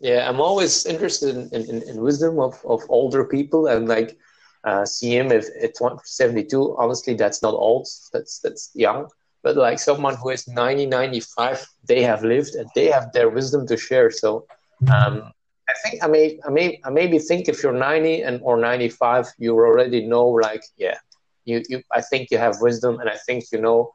Yeah, 0.00 0.26
I'm 0.28 0.40
always 0.40 0.86
interested 0.86 1.36
in, 1.36 1.48
in, 1.52 1.82
in 1.82 2.00
wisdom 2.00 2.38
of, 2.38 2.58
of 2.64 2.80
older 2.88 3.24
people 3.24 3.66
and 3.66 3.86
like 3.86 4.16
uh, 4.64 4.86
him 5.00 5.32
if 5.32 5.46
at 5.62 5.72
72 6.04 6.76
honestly 6.78 7.14
that's 7.14 7.42
not 7.42 7.54
old 7.54 7.88
that's 8.12 8.38
that's 8.40 8.70
young. 8.74 9.08
But 9.42 9.56
like 9.56 9.78
someone 9.78 10.16
who 10.16 10.28
is 10.30 10.46
90 10.48 10.86
95 10.86 11.66
they 11.86 12.02
have 12.02 12.22
lived 12.22 12.54
and 12.54 12.68
they 12.74 12.90
have 12.90 13.12
their 13.12 13.30
wisdom 13.30 13.66
to 13.68 13.76
share. 13.76 14.10
So 14.10 14.46
um, 14.92 15.32
i 15.68 15.74
think 15.82 16.02
i 16.02 16.06
may 16.06 16.38
i 16.46 16.50
may 16.50 16.80
i 16.84 16.90
maybe 16.90 17.18
think 17.18 17.48
if 17.48 17.62
you're 17.62 17.72
90 17.72 18.22
and 18.22 18.40
or 18.42 18.56
95 18.56 19.28
you 19.38 19.52
already 19.54 20.04
know 20.06 20.26
like 20.26 20.62
yeah 20.76 20.98
you, 21.44 21.62
you 21.68 21.82
i 21.92 22.00
think 22.00 22.30
you 22.30 22.38
have 22.38 22.60
wisdom 22.60 22.98
and 22.98 23.08
i 23.08 23.16
think 23.26 23.44
you 23.52 23.60
know 23.60 23.92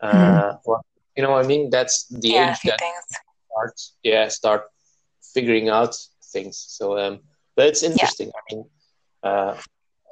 uh, 0.00 0.10
mm. 0.10 0.58
what 0.64 0.80
you 1.16 1.22
know 1.22 1.30
what 1.30 1.44
i 1.44 1.48
mean? 1.48 1.70
That's 1.70 2.06
the 2.06 2.28
yeah, 2.28 2.52
age 2.52 2.60
that 2.64 2.80
start 3.50 3.80
yeah 4.02 4.28
start 4.28 4.62
figuring 5.34 5.68
out 5.68 5.96
things. 6.32 6.56
So 6.68 6.98
um 6.98 7.20
but 7.56 7.66
it's 7.66 7.82
interesting. 7.82 8.28
Yeah. 8.28 8.40
i 8.40 8.54
mean 8.54 8.64
uh, 9.22 9.56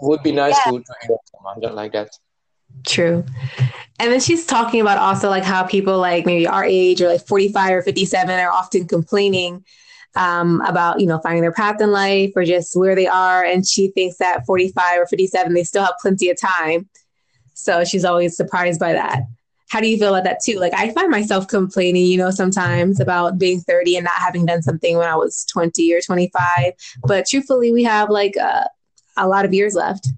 would 0.03 0.23
be 0.23 0.33
nice 0.33 0.57
yeah. 0.67 0.73
to, 0.73 0.79
to 0.79 0.95
hear 1.07 1.17
someone 1.33 1.75
like 1.75 1.93
that. 1.93 2.11
True. 2.87 3.25
And 3.99 4.13
then 4.13 4.21
she's 4.21 4.47
talking 4.47 4.81
about 4.81 4.99
also 4.99 5.29
like 5.29 5.45
how 5.45 5.65
people 5.65 5.99
like 5.99 6.25
maybe 6.25 6.47
our 6.47 6.65
age 6.65 7.03
or 7.03 7.09
like 7.09 7.27
45 7.27 7.73
or 7.73 7.83
57 7.83 8.31
are 8.39 8.51
often 8.51 8.87
complaining 8.87 9.65
um, 10.17 10.61
about, 10.63 11.01
you 11.01 11.07
know, 11.07 11.21
finding 11.23 11.43
their 11.43 11.53
path 11.53 11.81
in 11.81 11.93
life 11.93 12.33
or 12.35 12.45
just 12.45 12.75
where 12.75 12.95
they 12.95 13.07
are. 13.07 13.45
And 13.45 13.67
she 13.67 13.91
thinks 13.91 14.17
that 14.19 14.47
45 14.47 15.01
or 15.01 15.07
57, 15.07 15.53
they 15.53 15.65
still 15.65 15.85
have 15.85 15.95
plenty 16.01 16.31
of 16.31 16.41
time. 16.41 16.89
So 17.55 17.85
she's 17.85 18.05
always 18.05 18.37
surprised 18.37 18.81
by 18.81 18.95
that. 18.95 19.23
How 19.69 19.81
do 19.81 19.89
you 19.89 19.99
feel 19.99 20.15
about 20.15 20.25
that 20.25 20.41
too? 20.43 20.59
Like 20.59 20.73
I 20.75 20.91
find 20.91 21.11
myself 21.11 21.47
complaining, 21.47 22.07
you 22.07 22.17
know, 22.17 22.31
sometimes 22.31 22.99
about 22.99 23.39
being 23.39 23.61
30 23.61 23.97
and 23.97 24.05
not 24.05 24.15
having 24.15 24.47
done 24.47 24.63
something 24.63 24.97
when 24.97 25.07
I 25.07 25.15
was 25.15 25.45
20 25.53 25.93
or 25.95 26.01
25. 26.01 26.73
But 27.05 27.27
truthfully, 27.29 27.71
we 27.71 27.85
have 27.85 28.11
like 28.11 28.37
uh, 28.37 28.65
a 29.21 29.29
lot 29.29 29.45
of 29.45 29.53
years 29.53 29.75
left. 29.75 30.09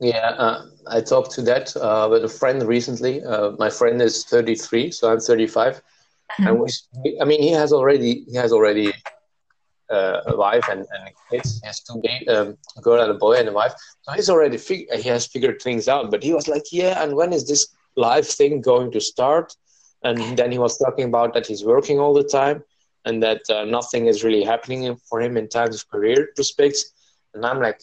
Yeah, 0.00 0.28
uh, 0.38 0.66
I 0.86 1.00
talked 1.00 1.32
to 1.32 1.42
that 1.42 1.76
uh, 1.76 2.08
with 2.10 2.24
a 2.24 2.28
friend 2.28 2.62
recently. 2.62 3.22
Uh, 3.22 3.52
my 3.58 3.68
friend 3.68 4.00
is 4.00 4.24
33, 4.24 4.92
so 4.92 5.10
I'm 5.10 5.20
35, 5.20 5.74
mm-hmm. 5.74 6.46
and 6.46 6.60
we, 6.60 7.18
I 7.20 7.24
mean 7.24 7.42
he 7.42 7.50
has 7.50 7.72
already 7.72 8.24
he 8.30 8.36
has 8.36 8.52
already 8.52 8.92
uh, 9.90 10.20
a 10.26 10.36
wife 10.36 10.68
and, 10.70 10.80
and 10.80 11.14
kids. 11.30 11.60
He 11.60 11.66
has 11.66 11.80
two 11.80 12.00
um, 12.28 12.56
a 12.76 12.80
girl 12.80 13.00
and 13.02 13.10
a 13.10 13.14
boy 13.14 13.34
and 13.34 13.48
a 13.48 13.52
wife. 13.52 13.72
So 14.02 14.12
he's 14.12 14.30
already 14.30 14.58
fig- 14.58 14.92
he 14.92 15.08
has 15.08 15.26
figured 15.26 15.60
things 15.60 15.88
out. 15.88 16.10
But 16.10 16.22
he 16.22 16.32
was 16.32 16.48
like, 16.48 16.64
yeah, 16.70 17.02
and 17.02 17.14
when 17.14 17.32
is 17.32 17.46
this 17.46 17.68
live 17.96 18.26
thing 18.26 18.60
going 18.60 18.92
to 18.92 19.00
start? 19.00 19.54
And 20.04 20.38
then 20.38 20.52
he 20.52 20.58
was 20.58 20.78
talking 20.78 21.06
about 21.06 21.34
that 21.34 21.46
he's 21.46 21.64
working 21.64 21.98
all 21.98 22.14
the 22.14 22.22
time 22.22 22.62
and 23.04 23.22
that 23.22 23.42
uh, 23.50 23.64
nothing 23.64 24.06
is 24.06 24.22
really 24.22 24.44
happening 24.44 24.94
for 25.08 25.20
him 25.20 25.36
in 25.36 25.48
terms 25.48 25.76
of 25.76 25.88
career 25.88 26.28
prospects. 26.36 26.92
And 27.34 27.44
I'm 27.44 27.60
like, 27.60 27.80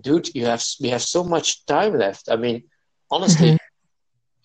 dude, 0.00 0.34
you 0.34 0.46
have 0.46 0.64
we 0.80 0.88
have 0.88 1.02
so 1.02 1.24
much 1.24 1.66
time 1.66 1.98
left. 1.98 2.28
I 2.30 2.36
mean, 2.36 2.64
honestly. 3.10 3.58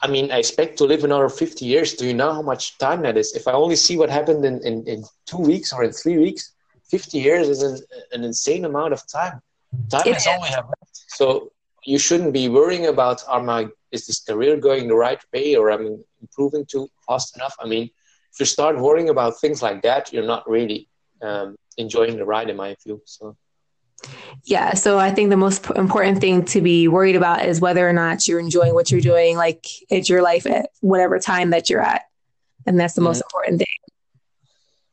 I 0.03 0.07
mean, 0.07 0.31
I 0.31 0.39
expect 0.39 0.77
to 0.79 0.85
live 0.85 1.03
another 1.03 1.29
50 1.29 1.63
years. 1.63 1.93
Do 1.93 2.07
you 2.07 2.15
know 2.15 2.33
how 2.33 2.41
much 2.41 2.79
time 2.79 3.03
that 3.03 3.17
is? 3.17 3.35
If 3.35 3.47
I 3.47 3.51
only 3.51 3.75
see 3.75 3.97
what 3.97 4.09
happened 4.09 4.43
in, 4.43 4.59
in, 4.65 4.83
in 4.87 5.03
two 5.27 5.37
weeks 5.37 5.71
or 5.71 5.83
in 5.83 5.91
three 5.91 6.17
weeks, 6.17 6.53
50 6.89 7.19
years 7.19 7.47
is 7.47 7.61
an, 7.61 7.79
an 8.11 8.23
insane 8.23 8.65
amount 8.65 8.93
of 8.93 9.03
time. 9.07 9.41
Time 9.89 10.01
yeah. 10.07 10.15
is 10.15 10.25
all 10.25 10.41
we 10.41 10.47
have 10.47 10.65
left. 10.65 11.03
So 11.07 11.51
you 11.85 11.99
shouldn't 11.99 12.33
be 12.33 12.49
worrying 12.49 12.87
about, 12.87 13.21
am 13.29 13.47
I, 13.49 13.67
is 13.91 14.07
this 14.07 14.21
career 14.21 14.57
going 14.57 14.87
the 14.87 14.95
right 14.95 15.21
way 15.33 15.55
or 15.55 15.69
am 15.69 15.85
I 15.85 15.95
improving 16.19 16.65
too 16.65 16.89
fast 17.07 17.35
enough? 17.35 17.55
I 17.59 17.67
mean, 17.67 17.91
if 18.33 18.39
you 18.39 18.47
start 18.47 18.79
worrying 18.79 19.09
about 19.09 19.39
things 19.39 19.61
like 19.61 19.83
that, 19.83 20.11
you're 20.11 20.25
not 20.25 20.49
really 20.49 20.87
um, 21.21 21.55
enjoying 21.77 22.17
the 22.17 22.25
ride, 22.25 22.49
in 22.49 22.57
my 22.57 22.75
view. 22.83 23.01
So. 23.05 23.37
Yeah, 24.43 24.73
so 24.73 24.97
I 24.97 25.11
think 25.11 25.29
the 25.29 25.37
most 25.37 25.69
important 25.71 26.19
thing 26.19 26.45
to 26.45 26.61
be 26.61 26.87
worried 26.87 27.15
about 27.15 27.45
is 27.45 27.61
whether 27.61 27.87
or 27.87 27.93
not 27.93 28.27
you're 28.27 28.39
enjoying 28.39 28.73
what 28.73 28.91
you're 28.91 29.01
doing, 29.01 29.37
like 29.37 29.67
it's 29.89 30.09
your 30.09 30.21
life 30.21 30.45
at 30.47 30.69
whatever 30.79 31.19
time 31.19 31.51
that 31.51 31.69
you're 31.69 31.81
at, 31.81 32.03
and 32.65 32.79
that's 32.79 32.95
the 32.95 33.01
mm-hmm. 33.01 33.09
most 33.09 33.21
important 33.21 33.59
thing. 33.59 33.67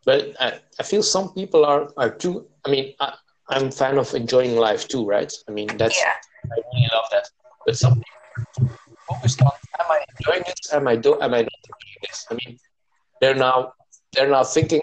But 0.04 0.36
I, 0.40 0.60
I 0.78 0.82
feel 0.82 1.02
some 1.02 1.32
people 1.32 1.64
are 1.64 1.88
are 1.96 2.10
too. 2.10 2.46
I 2.64 2.70
mean, 2.70 2.94
I, 3.00 3.14
I'm 3.48 3.68
a 3.68 3.70
fan 3.70 3.98
of 3.98 4.14
enjoying 4.14 4.56
life 4.56 4.86
too, 4.86 5.06
right? 5.06 5.32
I 5.48 5.52
mean, 5.52 5.68
that's 5.78 5.98
yeah. 5.98 6.12
I 6.44 6.56
really 6.74 6.88
love 6.92 7.04
that. 7.12 7.28
But 7.64 7.76
some 7.76 7.94
people 7.94 8.76
focused 9.08 9.40
on 9.42 9.52
am 9.80 9.90
I 9.90 10.04
enjoying 10.18 10.42
it? 10.46 10.60
Am 10.72 10.88
I 10.88 10.96
do? 10.96 11.14
Am 11.20 11.32
I 11.32 11.42
not 11.42 11.52
enjoying 11.68 12.00
this? 12.02 12.26
I 12.30 12.34
mean, 12.34 12.58
they're 13.20 13.34
now 13.34 13.72
they're 14.12 14.28
now 14.28 14.44
thinking 14.44 14.82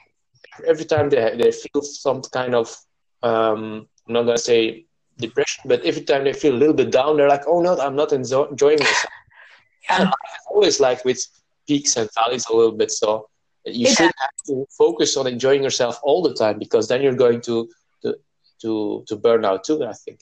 every 0.67 0.85
time 0.85 1.09
they 1.09 1.35
they 1.37 1.51
feel 1.51 1.81
some 1.81 2.21
kind 2.23 2.55
of 2.55 2.75
um, 3.23 3.87
I'm 4.07 4.13
not 4.13 4.23
gonna 4.23 4.37
say 4.37 4.85
depression, 5.17 5.63
but 5.65 5.83
every 5.83 6.01
time 6.01 6.23
they 6.23 6.33
feel 6.33 6.53
a 6.53 6.57
little 6.57 6.73
bit 6.75 6.91
down, 6.91 7.17
they're 7.17 7.29
like, 7.29 7.47
"Oh 7.47 7.61
no, 7.61 7.77
I'm 7.79 7.95
not 7.95 8.11
enjoying 8.13 8.79
myself." 8.79 9.13
yeah. 9.89 10.11
always 10.49 10.79
like 10.79 11.03
with 11.05 11.21
peaks 11.67 11.97
and 11.97 12.09
valleys 12.15 12.45
a 12.47 12.55
little 12.55 12.71
bit. 12.71 12.91
So 12.91 13.29
you 13.65 13.87
yeah. 13.87 13.93
should 13.93 14.11
have 14.17 14.35
to 14.47 14.65
focus 14.77 15.17
on 15.17 15.27
enjoying 15.27 15.63
yourself 15.63 15.99
all 16.03 16.21
the 16.21 16.33
time 16.33 16.59
because 16.59 16.87
then 16.87 17.01
you're 17.01 17.15
going 17.15 17.41
to 17.41 17.69
to 18.03 18.15
to, 18.61 19.03
to 19.07 19.15
burn 19.15 19.45
out 19.45 19.63
too. 19.63 19.83
I 19.83 19.93
think. 19.93 20.21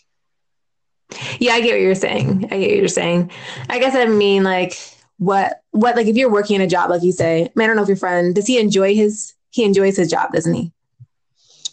Yeah, 1.40 1.54
I 1.54 1.62
get 1.62 1.74
what 1.74 1.82
you're 1.82 1.96
saying. 1.96 2.46
I 2.46 2.60
get 2.60 2.70
what 2.70 2.78
you're 2.78 2.88
saying. 2.88 3.32
I 3.70 3.80
guess 3.80 3.96
I 3.96 4.06
mean 4.06 4.44
like 4.44 4.78
what 5.18 5.62
what 5.72 5.96
like 5.96 6.08
if 6.08 6.16
you're 6.16 6.32
working 6.32 6.56
in 6.56 6.62
a 6.62 6.68
job 6.68 6.90
like 6.90 7.04
you 7.04 7.12
say, 7.12 7.44
I, 7.44 7.64
I 7.64 7.68
don't 7.68 7.76
know 7.76 7.84
if 7.84 7.88
your 7.88 7.98
friend 7.98 8.34
does 8.34 8.48
he 8.48 8.60
enjoy 8.60 8.96
his 8.96 9.34
he 9.52 9.64
enjoys 9.64 9.98
his 9.98 10.10
job, 10.10 10.32
doesn't 10.32 10.54
he? 10.54 10.72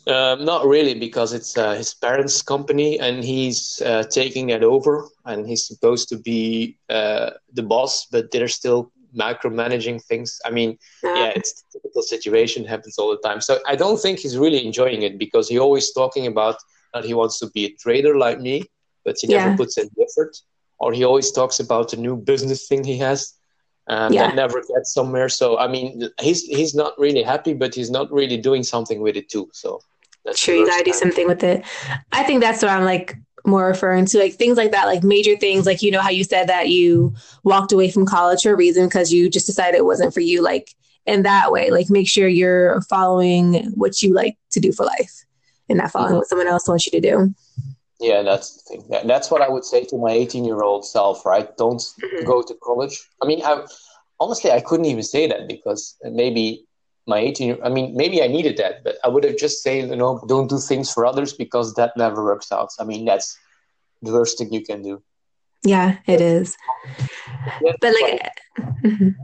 Um, 0.07 0.45
not 0.45 0.67
really, 0.67 0.95
because 0.95 1.33
it's 1.33 1.57
uh, 1.59 1.75
his 1.75 1.93
parents' 1.95 2.43
company, 2.43 2.99
and 2.99 3.23
he's 3.23 3.83
uh, 3.83 4.03
taking 4.05 4.51
it 4.51 4.63
over, 4.63 5.07
and 5.27 5.47
he's 5.47 5.67
supposed 5.67 6.09
to 6.09 6.17
be 6.17 6.79
uh, 6.89 7.31
the 7.53 7.63
boss, 7.63 8.07
but 8.11 8.31
they're 8.31 8.49
still 8.49 8.91
micromanaging 9.15 10.03
things. 10.05 10.41
I 10.45 10.51
mean, 10.51 10.79
yeah, 11.03 11.33
it's 11.37 11.65
a 11.69 11.79
typical 11.79 12.03
situation, 12.03 12.65
happens 12.65 12.99
all 12.99 13.11
the 13.11 13.29
time. 13.29 13.41
So 13.41 13.59
I 13.67 13.77
don't 13.77 14.01
think 14.01 14.19
he's 14.19 14.39
really 14.39 14.65
enjoying 14.65 15.03
it 15.03 15.19
because 15.19 15.49
he 15.49 15.59
always 15.59 15.93
talking 15.93 16.27
about 16.27 16.57
that 16.95 17.05
he 17.05 17.15
wants 17.15 17.39
to 17.41 17.51
be 17.51 17.67
a 17.67 17.73
trader 17.75 18.17
like 18.17 18.41
me, 18.41 18.65
but 19.05 19.17
he 19.21 19.27
never 19.27 19.51
yeah. 19.51 19.57
puts 19.57 19.77
in 19.79 19.91
effort. 20.01 20.37
Or 20.79 20.95
he 20.95 21.05
always 21.05 21.31
talks 21.31 21.61
about 21.61 21.91
the 21.91 21.99
new 21.99 22.17
business 22.17 22.67
thing 22.67 22.85
he 22.85 22.97
has, 22.99 23.35
and 23.87 24.15
yeah. 24.15 24.29
that 24.29 24.35
never 24.35 24.63
gets 24.63 24.95
somewhere. 24.95 25.29
So 25.29 25.59
I 25.59 25.69
mean, 25.69 26.09
he's 26.21 26.45
he's 26.45 26.75
not 26.75 26.99
really 26.99 27.23
happy, 27.23 27.53
but 27.53 27.75
he's 27.75 27.91
not 27.91 28.11
really 28.11 28.39
doing 28.39 28.63
something 28.63 29.03
with 29.03 29.17
it 29.17 29.29
too. 29.29 29.51
So 29.53 29.83
that's 30.25 30.41
true. 30.41 30.55
You 30.55 30.67
gotta 30.67 30.85
do 30.85 30.93
something 30.93 31.27
with 31.27 31.43
it. 31.43 31.65
I 32.13 32.23
think 32.23 32.41
that's 32.41 32.63
what 32.63 32.71
I'm 32.71 32.85
like 32.85 33.17
more 33.47 33.67
referring 33.67 34.05
to, 34.07 34.19
like 34.19 34.35
things 34.35 34.57
like 34.57 34.73
that, 34.73 34.87
like 34.87 35.03
major 35.03 35.37
things, 35.37 35.67
like 35.67 35.83
you 35.83 35.91
know 35.91 36.01
how 36.01 36.11
you 36.11 36.25
said 36.25 36.49
that 36.49 36.69
you 36.69 37.15
walked 37.43 37.73
away 37.73 37.91
from 37.91 38.07
college 38.07 38.43
for 38.43 38.53
a 38.53 38.57
reason 38.57 38.87
because 38.87 39.13
you 39.13 39.31
just 39.31 39.47
decided 39.47 39.79
it 39.79 39.85
wasn't 39.85 40.13
for 40.13 40.21
you. 40.21 40.43
Like 40.43 40.75
in 41.07 41.23
that 41.23 41.51
way, 41.53 41.71
like 41.71 41.91
make 41.91 42.09
sure 42.09 42.29
you're 42.29 42.81
following 42.83 43.73
what 43.75 44.03
you 44.03 44.13
like 44.13 44.37
to 44.51 44.61
do 44.61 44.73
for 44.73 44.85
life 44.85 45.25
and 45.69 45.79
not 45.79 45.91
following 45.91 46.11
mm-hmm. 46.11 46.19
what 46.19 46.29
someone 46.29 46.49
else 46.49 46.69
wants 46.69 46.87
you 46.87 46.93
to 46.93 47.01
do. 47.01 47.35
Yeah, 48.01 48.23
that's 48.23 48.63
the 48.63 48.79
thing. 48.79 49.07
That's 49.07 49.31
what 49.31 49.43
I 49.43 49.49
would 49.49 49.65
say 49.65 49.85
to 49.85 49.99
my 49.99 50.13
18 50.13 50.45
year 50.45 50.63
old 50.63 50.87
self, 50.87 51.25
right? 51.27 51.55
Don't 51.57 51.81
mm-hmm. 51.81 52.27
go 52.27 52.43
to 52.43 52.55
college. 52.63 53.01
I 53.23 53.27
mean, 53.27 53.43
I, 53.45 53.65
honestly, 54.19 54.51
I 54.51 54.61
couldn't 54.61 54.87
even 54.87 55.03
say 55.03 55.27
that 55.27 55.49
because 55.49 55.97
maybe 56.03 56.67
my 57.11 57.19
18 57.19 57.59
i 57.65 57.69
mean 57.69 57.95
maybe 58.01 58.23
i 58.23 58.29
needed 58.37 58.57
that 58.57 58.83
but 58.85 58.97
i 59.05 59.09
would 59.09 59.25
have 59.25 59.37
just 59.37 59.63
said 59.63 59.91
you 59.91 59.97
know 59.97 60.13
don't 60.33 60.49
do 60.49 60.59
things 60.59 60.93
for 60.93 61.05
others 61.05 61.33
because 61.33 61.75
that 61.75 61.97
never 61.97 62.25
works 62.25 62.51
out. 62.53 62.71
I 62.79 62.85
mean 62.85 63.05
that's 63.05 63.37
the 64.03 64.13
worst 64.13 64.39
thing 64.39 64.53
you 64.53 64.65
can 64.65 64.83
do. 64.83 65.03
Yeah 65.75 65.99
it 66.07 66.21
is. 66.21 66.57
But 67.83 67.95
like 68.01 68.21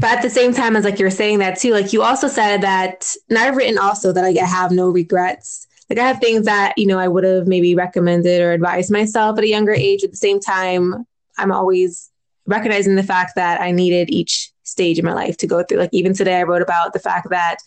but 0.00 0.10
at 0.16 0.22
the 0.22 0.30
same 0.30 0.52
time 0.52 0.76
as 0.76 0.84
like 0.84 0.98
you're 0.98 1.10
saying 1.22 1.38
that 1.40 1.58
too 1.58 1.72
like 1.72 1.92
you 1.92 2.02
also 2.02 2.28
said 2.28 2.60
that 2.62 3.14
and 3.28 3.38
i've 3.38 3.56
written 3.56 3.78
also 3.78 4.12
that 4.12 4.22
like 4.22 4.38
i 4.38 4.46
have 4.58 4.70
no 4.70 4.88
regrets. 4.88 5.66
Like 5.90 5.98
i 5.98 6.06
have 6.06 6.20
things 6.20 6.46
that 6.46 6.74
you 6.76 6.86
know 6.86 6.98
i 6.98 7.08
would 7.08 7.24
have 7.24 7.46
maybe 7.46 7.74
recommended 7.74 8.40
or 8.40 8.52
advised 8.52 8.90
myself 8.90 9.38
at 9.38 9.44
a 9.44 9.48
younger 9.48 9.72
age. 9.72 10.04
At 10.04 10.10
the 10.10 10.24
same 10.28 10.40
time 10.40 11.06
i'm 11.38 11.52
always 11.52 12.10
recognizing 12.46 12.94
the 12.96 13.10
fact 13.14 13.32
that 13.36 13.60
i 13.60 13.70
needed 13.70 14.10
each 14.10 14.53
stage 14.64 14.98
in 14.98 15.04
my 15.04 15.14
life 15.14 15.36
to 15.38 15.46
go 15.46 15.62
through. 15.62 15.78
Like 15.78 15.90
even 15.92 16.14
today, 16.14 16.40
I 16.40 16.42
wrote 16.42 16.62
about 16.62 16.92
the 16.92 16.98
fact 16.98 17.30
that 17.30 17.58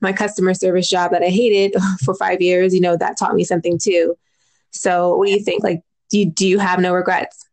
my 0.00 0.12
customer 0.12 0.54
service 0.54 0.88
job 0.88 1.10
that 1.12 1.22
I 1.22 1.28
hated 1.28 1.74
for 2.04 2.14
five 2.14 2.40
years, 2.40 2.74
you 2.74 2.80
know, 2.80 2.96
that 2.96 3.18
taught 3.18 3.34
me 3.34 3.44
something 3.44 3.78
too. 3.78 4.16
So 4.70 5.16
what 5.16 5.26
do 5.26 5.32
you 5.32 5.40
think? 5.40 5.62
Like, 5.62 5.82
do 6.10 6.18
you, 6.18 6.26
do 6.26 6.46
you 6.46 6.58
have 6.58 6.80
no 6.80 6.94
regrets? 6.94 7.46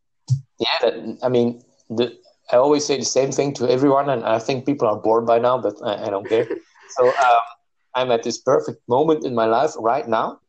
Yeah, 0.59 1.13
I 1.23 1.29
mean, 1.29 1.63
the, 1.89 2.17
I 2.51 2.57
always 2.57 2.85
say 2.85 2.97
the 2.97 3.05
same 3.05 3.31
thing 3.31 3.53
to 3.55 3.69
everyone, 3.69 4.09
and 4.09 4.23
I 4.23 4.39
think 4.39 4.65
people 4.65 4.87
are 4.87 4.97
bored 4.97 5.25
by 5.25 5.39
now, 5.39 5.57
but 5.57 5.75
I, 5.83 6.07
I 6.07 6.09
don't 6.09 6.27
care. 6.27 6.47
so 6.89 7.07
um, 7.07 7.39
I'm 7.95 8.11
at 8.11 8.23
this 8.23 8.37
perfect 8.37 8.81
moment 8.87 9.25
in 9.25 9.33
my 9.33 9.45
life 9.45 9.71
right 9.79 10.07
now, 10.07 10.39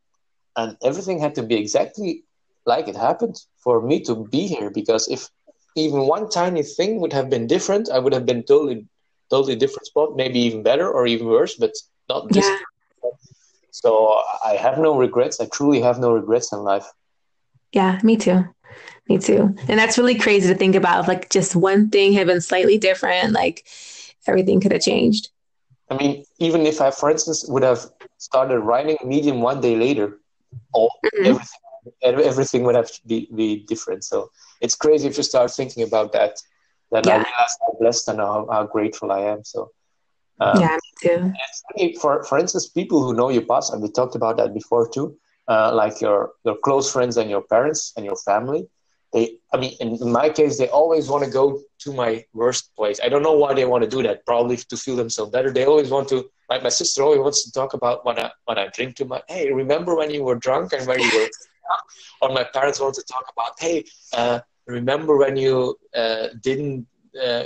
and 0.57 0.77
everything 0.83 1.19
had 1.19 1.35
to 1.37 1.43
be 1.43 1.57
exactly 1.57 2.25
like 2.67 2.89
it 2.89 2.97
happened 2.97 3.37
for 3.57 3.81
me 3.81 4.01
to 4.05 4.27
be 4.31 4.47
here. 4.47 4.71
Because 4.71 5.09
if 5.09 5.29
even 5.75 6.07
one 6.07 6.29
tiny 6.29 6.63
thing 6.63 7.01
would 7.01 7.13
have 7.13 7.31
been 7.31 7.47
different, 7.47 7.91
I 7.91 7.99
would 7.99 8.13
have 8.13 8.27
been 8.27 8.43
totally, 8.43 8.87
totally 9.31 9.57
different 9.57 9.87
spot. 9.87 10.17
Maybe 10.17 10.41
even 10.41 10.63
better 10.63 10.89
or 10.91 11.07
even 11.07 11.27
worse, 11.27 11.55
but 11.55 11.73
not 12.09 12.29
this. 12.31 12.47
Yeah. 12.47 12.59
So 13.71 14.21
I 14.45 14.55
have 14.57 14.79
no 14.79 14.97
regrets. 14.97 15.41
I 15.41 15.47
truly 15.47 15.81
have 15.81 15.99
no 15.99 16.13
regrets 16.13 16.53
in 16.53 16.59
life. 16.61 16.87
Yeah, 17.73 17.99
me 18.03 18.17
too. 18.17 18.45
Me 19.09 19.19
too. 19.19 19.57
And 19.69 19.79
that's 19.79 19.99
really 19.99 20.15
crazy 20.15 20.49
to 20.53 20.55
think 20.55 20.75
about. 20.75 21.09
Like 21.09 21.31
just 21.31 21.57
one 21.57 21.91
thing 21.91 22.13
had 22.13 22.27
been 22.27 22.41
slightly 22.41 22.79
different, 22.79 23.33
like 23.33 23.67
everything 24.27 24.61
could 24.61 24.73
have 24.73 24.83
changed. 24.83 25.31
I 25.91 25.97
mean, 25.97 26.25
even 26.39 26.63
if 26.67 26.81
I, 26.81 26.91
for 26.91 27.11
instance, 27.11 27.45
would 27.49 27.63
have 27.63 27.87
started 28.19 28.61
writing 28.61 28.99
Medium 29.05 29.41
one 29.41 29.61
day 29.61 29.77
later, 29.77 30.21
all 30.73 30.91
mm-hmm. 31.05 31.27
everything 31.27 31.59
everything 32.03 32.63
would 32.65 32.75
have 32.75 32.91
to 32.93 33.01
be, 33.07 33.29
be 33.35 33.65
different. 33.65 34.05
So 34.05 34.31
it's 34.63 34.77
crazy 34.77 35.09
if 35.09 35.17
you 35.17 35.25
start 35.25 35.51
thinking 35.51 35.83
about 35.83 36.13
that. 36.13 36.41
That 36.93 37.07
yeah. 37.07 37.13
I 37.13 37.17
realize 37.17 37.57
how 37.61 37.77
blessed 37.81 38.09
and 38.09 38.19
how, 38.21 38.47
how 38.51 38.65
grateful 38.67 39.13
I 39.13 39.21
am. 39.21 39.45
So 39.45 39.71
um, 40.41 40.61
yeah, 40.61 40.77
me 40.77 41.09
too. 41.09 41.33
Funny, 41.73 41.95
for 41.97 42.25
for 42.25 42.39
instance, 42.39 42.69
people 42.69 43.03
who 43.03 43.15
know 43.15 43.29
you 43.29 43.43
past, 43.43 43.73
and 43.73 43.83
we 43.83 43.91
talked 43.91 44.15
about 44.15 44.37
that 44.37 44.55
before 44.55 44.89
too, 44.89 45.17
uh, 45.49 45.75
like 45.75 46.01
your 46.01 46.33
your 46.45 46.57
close 46.65 46.91
friends 46.93 47.17
and 47.17 47.29
your 47.29 47.43
parents 47.43 47.93
and 47.97 48.05
your 48.05 48.17
family. 48.17 48.67
They, 49.13 49.37
I 49.53 49.59
mean, 49.59 49.75
in, 49.81 49.97
in 50.01 50.11
my 50.11 50.31
case, 50.31 50.57
they 50.57 50.69
always 50.69 51.09
want 51.11 51.23
to 51.23 51.31
go 51.31 51.61
to 51.81 51.93
my 51.93 52.25
worst 52.33 52.75
place. 52.75 52.99
I 53.05 53.11
don't 53.11 53.23
know 53.23 53.35
why 53.35 53.53
they 53.53 53.67
want 53.67 53.85
to 53.85 53.91
do 53.91 54.03
that. 54.05 54.25
Probably 54.25 54.57
to 54.57 54.77
feel 54.77 54.97
themselves 54.97 55.31
better. 55.33 55.53
They 55.53 55.67
always 55.67 55.91
want 55.91 56.09
to. 56.09 56.31
Like 56.49 56.63
my 56.63 56.71
sister 56.71 57.03
always 57.03 57.21
wants 57.21 57.45
to 57.45 57.53
talk 57.53 57.75
about 57.75 58.05
when 58.07 58.19
I 58.19 58.31
when 58.47 58.59
I 58.59 58.69
drink 58.69 58.97
too 58.97 59.05
much. 59.05 59.25
Hey, 59.29 59.53
remember 59.53 59.95
when 59.95 60.11
you 60.11 60.25
were 60.25 60.37
drunk 60.37 60.73
and 60.73 60.87
when 60.87 61.01
you 61.01 61.11
were 61.15 61.29
or 62.23 62.31
my 62.31 62.45
parents 62.45 62.81
want 62.81 62.95
to 62.95 63.03
talk 63.03 63.25
about, 63.33 63.53
hey, 63.59 63.85
uh, 64.13 64.41
remember 64.67 65.17
when 65.17 65.37
you 65.37 65.77
uh, 65.95 66.29
didn't 66.41 66.87
uh, 67.21 67.45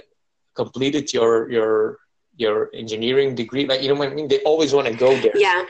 completed 0.54 1.12
your 1.12 1.50
your 1.50 1.98
your 2.36 2.70
engineering 2.74 3.34
degree? 3.34 3.66
Like 3.66 3.82
you 3.82 3.88
know 3.88 3.94
what 3.94 4.10
I 4.10 4.14
mean? 4.14 4.28
They 4.28 4.40
always 4.42 4.72
want 4.72 4.86
to 4.88 4.94
go 4.94 5.16
there. 5.20 5.36
Yeah. 5.36 5.64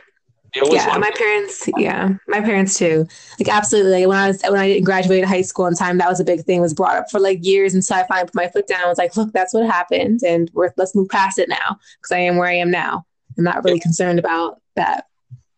Yeah, 0.55 0.97
my 0.97 1.11
parents. 1.11 1.69
Yeah, 1.77 2.15
my 2.29 2.41
parents 2.41 2.79
too. 2.79 3.07
Like 3.39 3.49
absolutely. 3.49 3.93
Like 3.93 4.09
when 4.09 4.17
I 4.17 4.29
was 4.29 4.41
when 4.43 4.61
I 4.61 4.81
graduated 4.81 5.29
high 5.29 5.43
school 5.43 5.67
in 5.67 5.75
time, 5.75 5.99
that 5.99 6.09
was 6.09 6.21
a 6.21 6.25
big 6.25 6.45
thing. 6.45 6.63
Was 6.63 6.73
brought 6.73 6.97
up 6.97 7.11
for 7.11 7.21
like 7.21 7.45
years, 7.45 7.75
and 7.75 7.85
so 7.85 7.95
I 7.95 8.07
finally 8.07 8.27
put 8.27 8.35
my 8.35 8.49
foot 8.49 8.67
down. 8.67 8.81
I 8.81 8.89
was 8.89 8.97
like, 8.97 9.15
look, 9.17 9.33
that's 9.33 9.53
what 9.53 9.67
happened, 9.67 10.21
and 10.23 10.51
we're 10.55 10.73
let's 10.79 10.95
move 10.95 11.11
past 11.11 11.39
it 11.39 11.51
now 11.51 11.79
because 12.01 12.13
I 12.13 12.19
am 12.19 12.37
where 12.37 12.49
I 12.49 12.55
am 12.55 12.71
now. 12.71 13.05
I'm 13.37 13.45
not 13.45 13.65
really 13.65 13.77
yeah. 13.77 13.83
concerned 13.83 14.19
about 14.19 14.63
that. 14.77 15.07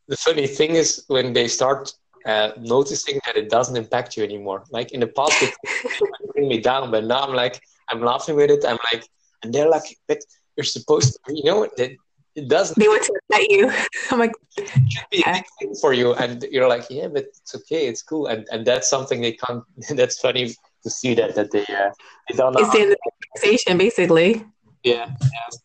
The 0.08 0.16
funny 0.16 0.46
thing 0.48 0.70
is 0.70 1.04
when 1.06 1.32
they 1.32 1.46
start 1.46 1.92
uh, 2.28 2.52
noticing 2.60 3.18
that 3.24 3.36
it 3.36 3.48
doesn't 3.48 3.76
impact 3.76 4.16
you 4.16 4.22
anymore. 4.22 4.62
Like 4.70 4.92
in 4.92 5.00
the 5.00 5.06
past, 5.06 5.42
it 5.42 5.54
bring 6.34 6.48
me 6.48 6.60
down, 6.60 6.90
but 6.90 7.04
now 7.04 7.22
I'm 7.22 7.34
like, 7.34 7.60
I'm 7.88 8.02
laughing 8.02 8.36
with 8.36 8.50
it. 8.50 8.64
I'm 8.66 8.78
like, 8.92 9.04
and 9.42 9.52
they're 9.52 9.68
like, 9.68 9.96
but 10.06 10.18
you're 10.56 10.64
supposed 10.64 11.18
to, 11.26 11.34
you 11.34 11.44
know, 11.44 11.62
it, 11.62 11.96
it 12.34 12.48
doesn't. 12.48 12.78
They 12.78 12.86
want 12.86 13.02
to 13.04 13.14
upset 13.30 13.50
you. 13.50 13.72
I'm 14.10 14.18
like, 14.18 14.32
it 14.58 14.68
should 14.68 15.10
be 15.10 15.24
a 15.26 15.32
big 15.32 15.44
thing 15.58 15.74
for 15.80 15.92
you, 15.94 16.14
and 16.14 16.44
you're 16.50 16.68
like, 16.68 16.84
yeah, 16.90 17.08
but 17.08 17.24
it's 17.24 17.54
okay, 17.54 17.88
it's 17.88 18.02
cool, 18.02 18.26
and 18.26 18.46
and 18.52 18.66
that's 18.66 18.88
something 18.90 19.20
they 19.20 19.32
can't. 19.32 19.64
that's 19.96 20.20
funny 20.20 20.54
to 20.82 20.90
see 20.90 21.14
that 21.14 21.34
that 21.34 21.50
they 21.50 21.62
uh, 21.62 21.90
they 22.28 22.36
don't 22.36 22.52
know. 22.52 22.60
It's 22.60 22.74
in 22.74 22.90
the 22.90 22.98
conversation, 23.06 23.78
basically. 23.78 24.44
Yeah, 24.84 25.10
yeah 25.22 25.58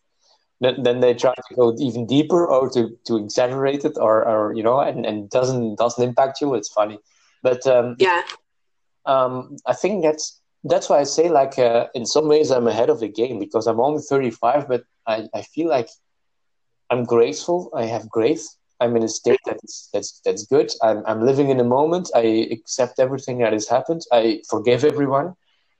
then, 0.64 0.82
then 0.82 1.00
they 1.00 1.14
try 1.14 1.34
to 1.34 1.54
go 1.54 1.74
even 1.78 2.06
deeper 2.06 2.46
or 2.46 2.68
to, 2.70 2.96
to 3.06 3.16
exaggerate 3.16 3.84
it 3.84 3.96
or, 3.96 4.26
or 4.26 4.54
you 4.54 4.62
know 4.62 4.80
and, 4.80 5.04
and 5.06 5.30
doesn't 5.30 5.76
doesn't 5.76 6.02
impact 6.02 6.40
you 6.40 6.54
it's 6.54 6.72
funny 6.72 6.98
but 7.42 7.66
um, 7.66 7.96
yeah 7.98 8.22
um, 9.06 9.56
i 9.66 9.72
think 9.72 10.02
that's 10.02 10.40
that's 10.64 10.88
why 10.88 11.00
I 11.00 11.04
say 11.04 11.28
like 11.28 11.58
uh, 11.58 11.86
in 11.94 12.06
some 12.06 12.26
ways 12.26 12.50
I'm 12.50 12.66
ahead 12.66 12.88
of 12.88 13.00
the 13.00 13.08
game 13.08 13.38
because 13.38 13.66
I'm 13.66 13.80
only 13.80 14.02
35, 14.02 14.66
but 14.66 14.84
I, 15.06 15.28
I 15.34 15.42
feel 15.42 15.68
like 15.68 15.88
I'm 16.90 17.04
grateful. 17.04 17.70
I 17.76 17.84
have 17.84 18.08
grace. 18.08 18.56
I'm 18.80 18.96
in 18.96 19.04
a 19.04 19.08
state 19.08 19.40
that's 19.46 19.90
that's 19.92 20.20
that's 20.24 20.46
good. 20.46 20.70
I'm 20.82 21.02
I'm 21.06 21.24
living 21.24 21.50
in 21.50 21.58
the 21.58 21.64
moment. 21.64 22.10
I 22.14 22.48
accept 22.50 22.98
everything 22.98 23.38
that 23.38 23.52
has 23.52 23.68
happened. 23.68 24.02
I 24.10 24.42
forgive 24.48 24.84
everyone. 24.84 25.34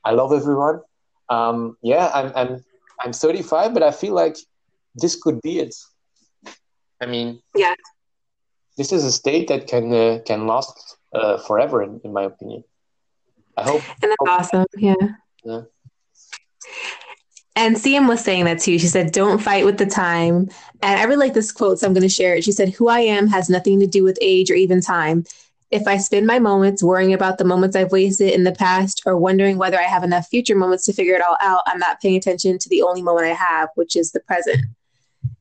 I 0.05 0.13
love 0.13 0.33
everyone. 0.33 0.81
Um, 1.29 1.77
yeah, 1.83 2.11
I'm 2.15 2.33
I'm 2.37 2.65
I'm 3.01 3.13
35, 3.13 3.75
but 3.75 3.83
I 3.83 3.91
feel 3.91 4.15
like 4.15 4.37
this 4.95 5.17
could 5.21 5.41
be 5.43 5.59
it. 5.59 5.75
I 7.01 7.07
mean, 7.07 7.41
yeah, 7.55 7.75
this 8.77 8.93
is 8.93 9.05
a 9.05 9.13
state 9.13 9.49
that 9.49 9.67
can 9.67 9.93
uh, 9.93 10.21
can 10.25 10.47
last 10.47 10.97
uh, 11.13 11.39
forever, 11.39 11.83
in, 11.83 12.01
in 12.05 12.13
my 12.13 12.25
opinion. 12.25 12.65
I 13.57 13.63
hope. 13.63 13.83
And 14.03 14.11
that's 14.11 14.17
hope, 14.21 14.29
awesome. 14.29 14.67
Yeah. 14.77 14.95
Yeah. 15.45 15.63
And 17.57 17.77
CM 17.77 18.09
was 18.09 18.23
saying 18.23 18.47
that 18.47 18.59
too. 18.59 18.79
She 18.79 18.89
said, 18.89 19.13
Don't 19.13 19.41
fight 19.41 19.65
with 19.65 19.79
the 19.79 19.87
time. 19.87 20.49
And 20.83 21.01
I 21.01 21.05
really 21.05 21.27
like 21.27 21.35
this 21.35 21.53
quote, 21.53 21.79
so 21.79 21.87
I'm 21.87 21.93
going 21.93 22.03
to 22.03 22.09
share 22.09 22.35
it. 22.35 22.45
She 22.45 22.53
said, 22.53 22.71
Who 22.71 22.89
I 22.89 23.01
am 23.01 23.29
has 23.29 23.49
nothing 23.49 23.79
to 23.81 23.87
do 23.87 24.03
with 24.03 24.19
age 24.21 24.51
or 24.51 24.55
even 24.55 24.81
time. 24.81 25.25
If 25.71 25.87
I 25.87 25.97
spend 25.97 26.27
my 26.27 26.39
moments 26.39 26.83
worrying 26.83 27.15
about 27.15 27.39
the 27.39 27.45
moments 27.45 27.75
I've 27.75 27.93
wasted 27.93 28.33
in 28.33 28.45
the 28.45 28.53
past 28.53 29.03
or 29.07 29.17
wondering 29.17 29.57
whether 29.57 29.79
I 29.79 29.85
have 29.85 30.05
enough 30.05 30.29
future 30.29 30.55
moments 30.55 30.85
to 30.87 30.93
figure 30.93 31.15
it 31.15 31.23
all 31.23 31.37
out, 31.41 31.63
I'm 31.67 31.79
not 31.79 32.01
paying 32.01 32.17
attention 32.17 32.59
to 32.59 32.69
the 32.69 32.83
only 32.83 33.03
moment 33.03 33.27
I 33.27 33.35
have, 33.35 33.71
which 33.75 33.97
is 33.97 34.13
the 34.13 34.21
present. 34.21 34.65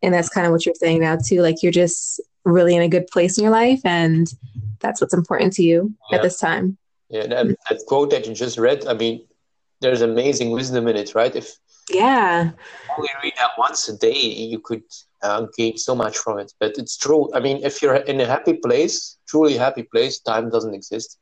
And 0.03 0.13
that's 0.13 0.29
kind 0.29 0.45
of 0.45 0.51
what 0.51 0.65
you're 0.65 0.75
saying 0.75 1.00
now, 1.00 1.17
too. 1.17 1.41
Like 1.41 1.63
you're 1.63 1.72
just 1.72 2.22
really 2.45 2.75
in 2.75 2.81
a 2.81 2.89
good 2.89 3.07
place 3.07 3.38
in 3.38 3.43
your 3.43 3.53
life, 3.53 3.81
and 3.83 4.31
that's 4.79 5.01
what's 5.01 5.13
important 5.13 5.53
to 5.53 5.63
you 5.63 5.93
yeah. 6.12 6.17
at 6.17 6.24
this 6.24 6.38
time. 6.38 6.77
Yeah, 7.10 7.27
that, 7.27 7.48
that 7.69 7.81
quote 7.88 8.10
that 8.12 8.27
you 8.27 8.33
just 8.33 8.57
read, 8.57 8.86
I 8.86 8.93
mean, 8.93 9.25
there's 9.81 10.01
amazing 10.01 10.51
wisdom 10.51 10.88
in 10.88 10.95
it, 10.95 11.15
right? 11.15 11.36
If 11.36 11.57
yeah. 11.89 12.51
Only 12.98 13.10
read 13.22 13.33
that 13.38 13.51
once 13.57 13.89
a 13.89 13.98
day, 13.98 14.13
you 14.13 14.60
could 14.60 14.83
uh, 15.22 15.48
gain 15.57 15.77
so 15.77 15.95
much 15.95 16.17
from 16.17 16.39
it. 16.39 16.53
But 16.60 16.77
it's 16.77 16.98
true. 16.98 17.29
I 17.33 17.39
mean, 17.39 17.63
if 17.63 17.81
you're 17.81 17.95
in 17.95 18.22
a 18.22 18.25
happy 18.25 18.53
place, 18.53 19.17
truly 19.27 19.57
happy 19.57 19.83
place, 19.83 20.19
time 20.19 20.50
doesn't 20.50 20.74
exist. 20.74 21.17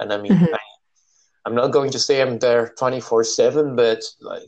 And 0.00 0.12
I 0.12 0.20
mean, 0.20 0.32
mm-hmm. 0.32 0.54
I, 0.54 1.48
am 1.48 1.54
not 1.54 1.72
going 1.72 1.90
to 1.92 1.98
say 1.98 2.20
I'm 2.20 2.38
there 2.38 2.72
24 2.78 3.24
7, 3.24 3.76
but 3.76 4.02
like 4.20 4.42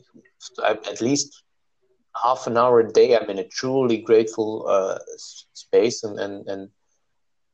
at 0.65 1.01
least 1.01 1.43
half 2.21 2.47
an 2.47 2.57
hour 2.57 2.79
a 2.79 2.91
day, 2.91 3.15
I'm 3.17 3.29
in 3.29 3.39
a 3.39 3.47
truly 3.47 3.97
grateful 3.97 4.65
uh, 4.67 4.99
space, 5.53 6.03
and, 6.03 6.19
and 6.19 6.47
and 6.47 6.69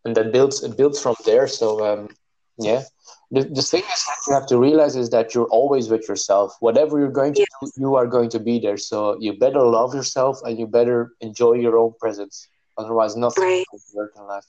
and 0.05 0.15
that 0.15 0.31
builds 0.31 0.63
it 0.63 0.77
builds 0.77 1.01
from 1.01 1.15
there. 1.25 1.47
So 1.47 1.85
um, 1.85 2.09
yeah, 2.57 2.83
the, 3.31 3.43
the 3.43 3.61
thing 3.61 3.83
is 3.93 4.03
that 4.05 4.17
you 4.27 4.33
have 4.33 4.45
to 4.47 4.57
realize 4.57 4.95
is 4.95 5.09
that 5.11 5.33
you're 5.33 5.47
always 5.47 5.89
with 5.89 6.07
yourself. 6.07 6.55
Whatever 6.59 6.99
you're 6.99 7.11
going 7.11 7.33
to 7.35 7.45
do, 7.61 7.71
you 7.77 7.95
are 7.95 8.07
going 8.07 8.29
to 8.29 8.39
be 8.39 8.59
there. 8.59 8.77
So 8.77 9.17
you 9.19 9.33
better 9.37 9.61
love 9.61 9.93
yourself 9.93 10.39
and 10.43 10.59
you 10.59 10.67
better 10.67 11.13
enjoy 11.21 11.53
your 11.53 11.77
own 11.77 11.93
presence. 11.99 12.47
Otherwise, 12.77 13.15
nothing 13.15 13.43
right. 13.43 13.65
will 13.71 13.79
work 13.93 14.13
in 14.17 14.23
life. 14.23 14.45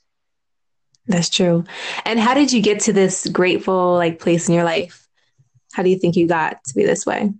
That's 1.07 1.28
true. 1.28 1.64
And 2.04 2.21
how 2.21 2.35
did 2.35 2.52
you 2.52 2.62
get 2.62 2.81
to 2.81 2.92
this 2.92 3.28
grateful 3.28 3.95
like 3.95 4.19
place 4.19 4.49
in 4.49 4.54
your 4.54 4.64
life? 4.64 5.09
How 5.73 5.83
do 5.83 5.90
you 5.90 5.99
think 5.99 6.16
you 6.16 6.26
got 6.28 6.62
to 6.64 6.75
be 6.75 6.85
this 6.85 7.07
way? 7.07 7.33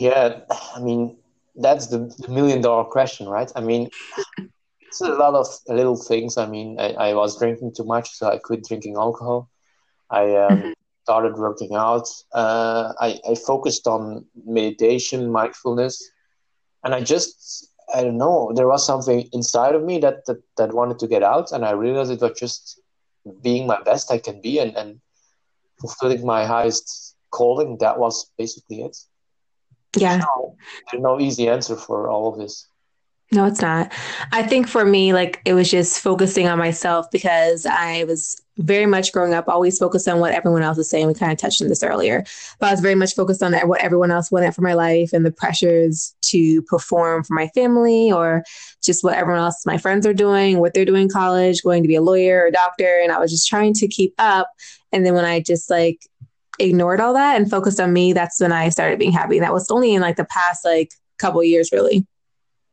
Yeah, 0.00 0.40
I 0.74 0.80
mean, 0.80 1.16
that's 1.56 1.88
the, 1.88 1.98
the 2.18 2.28
million 2.28 2.60
dollar 2.60 2.84
question, 2.84 3.28
right? 3.28 3.50
I 3.56 3.60
mean, 3.60 3.90
it's 4.86 5.00
a 5.00 5.08
lot 5.08 5.34
of 5.34 5.46
little 5.68 5.96
things. 5.96 6.36
I 6.36 6.46
mean, 6.46 6.78
I, 6.78 6.92
I 6.92 7.14
was 7.14 7.38
drinking 7.38 7.74
too 7.76 7.84
much, 7.84 8.10
so 8.10 8.28
I 8.28 8.38
quit 8.38 8.64
drinking 8.64 8.96
alcohol. 8.96 9.50
I 10.10 10.34
um, 10.36 10.58
mm-hmm. 10.58 10.72
started 11.02 11.36
working 11.36 11.74
out. 11.74 12.08
Uh, 12.32 12.92
I, 13.00 13.18
I 13.28 13.34
focused 13.34 13.86
on 13.86 14.24
meditation, 14.44 15.30
mindfulness, 15.30 16.10
and 16.84 16.94
I 16.94 17.00
just 17.00 17.72
I 17.94 18.02
don't 18.02 18.18
know. 18.18 18.52
There 18.54 18.68
was 18.68 18.86
something 18.86 19.28
inside 19.32 19.74
of 19.74 19.84
me 19.84 19.98
that 19.98 20.26
that, 20.26 20.42
that 20.56 20.74
wanted 20.74 20.98
to 21.00 21.06
get 21.06 21.22
out, 21.22 21.52
and 21.52 21.64
I 21.64 21.72
realized 21.72 22.10
it 22.10 22.20
was 22.20 22.38
just 22.38 22.80
being 23.42 23.66
my 23.66 23.80
best 23.82 24.10
I 24.10 24.18
can 24.18 24.40
be 24.40 24.58
and, 24.58 24.76
and 24.76 25.00
fulfilling 25.80 26.24
my 26.24 26.44
highest 26.44 27.16
calling. 27.30 27.78
That 27.80 27.98
was 27.98 28.30
basically 28.38 28.82
it. 28.82 28.96
Yeah. 29.96 30.18
No, 30.18 30.56
there's 30.90 31.02
no 31.02 31.20
easy 31.20 31.48
answer 31.48 31.76
for 31.76 32.08
all 32.08 32.32
of 32.32 32.38
this. 32.38 32.68
No, 33.32 33.44
it's 33.44 33.60
not. 33.60 33.92
I 34.30 34.44
think 34.44 34.68
for 34.68 34.84
me, 34.84 35.12
like 35.12 35.42
it 35.44 35.54
was 35.54 35.68
just 35.68 36.00
focusing 36.00 36.46
on 36.46 36.58
myself 36.58 37.10
because 37.10 37.66
I 37.66 38.04
was 38.04 38.40
very 38.58 38.86
much 38.86 39.12
growing 39.12 39.34
up, 39.34 39.48
always 39.48 39.78
focused 39.78 40.06
on 40.08 40.20
what 40.20 40.32
everyone 40.32 40.62
else 40.62 40.78
is 40.78 40.88
saying. 40.88 41.08
We 41.08 41.14
kind 41.14 41.32
of 41.32 41.38
touched 41.38 41.60
on 41.60 41.68
this 41.68 41.82
earlier, 41.82 42.24
but 42.60 42.68
I 42.68 42.70
was 42.70 42.80
very 42.80 42.94
much 42.94 43.14
focused 43.14 43.42
on 43.42 43.52
what 43.68 43.80
everyone 43.80 44.12
else 44.12 44.30
wanted 44.30 44.54
for 44.54 44.62
my 44.62 44.74
life 44.74 45.12
and 45.12 45.26
the 45.26 45.32
pressures 45.32 46.14
to 46.26 46.62
perform 46.62 47.24
for 47.24 47.34
my 47.34 47.48
family 47.48 48.12
or 48.12 48.44
just 48.82 49.02
what 49.02 49.16
everyone 49.16 49.42
else, 49.42 49.66
my 49.66 49.76
friends 49.76 50.06
are 50.06 50.14
doing, 50.14 50.60
what 50.60 50.72
they're 50.72 50.84
doing 50.84 51.02
in 51.02 51.08
college, 51.08 51.62
going 51.62 51.82
to 51.82 51.88
be 51.88 51.96
a 51.96 52.02
lawyer 52.02 52.42
or 52.42 52.46
a 52.46 52.52
doctor. 52.52 53.00
And 53.02 53.10
I 53.10 53.18
was 53.18 53.32
just 53.32 53.48
trying 53.48 53.74
to 53.74 53.88
keep 53.88 54.14
up. 54.18 54.48
And 54.92 55.04
then 55.04 55.14
when 55.14 55.24
I 55.24 55.40
just 55.40 55.68
like 55.68 55.98
ignored 56.58 57.00
all 57.00 57.14
that 57.14 57.36
and 57.36 57.50
focused 57.50 57.80
on 57.80 57.92
me, 57.92 58.12
that's 58.12 58.40
when 58.40 58.52
I 58.52 58.68
started 58.68 58.98
being 58.98 59.12
happy. 59.12 59.36
And 59.38 59.44
that 59.44 59.52
was 59.52 59.70
only 59.70 59.94
in 59.94 60.00
like 60.02 60.16
the 60.16 60.24
past 60.24 60.64
like 60.64 60.92
couple 61.18 61.42
years, 61.42 61.70
really. 61.72 62.06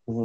Mm-hmm. 0.07 0.23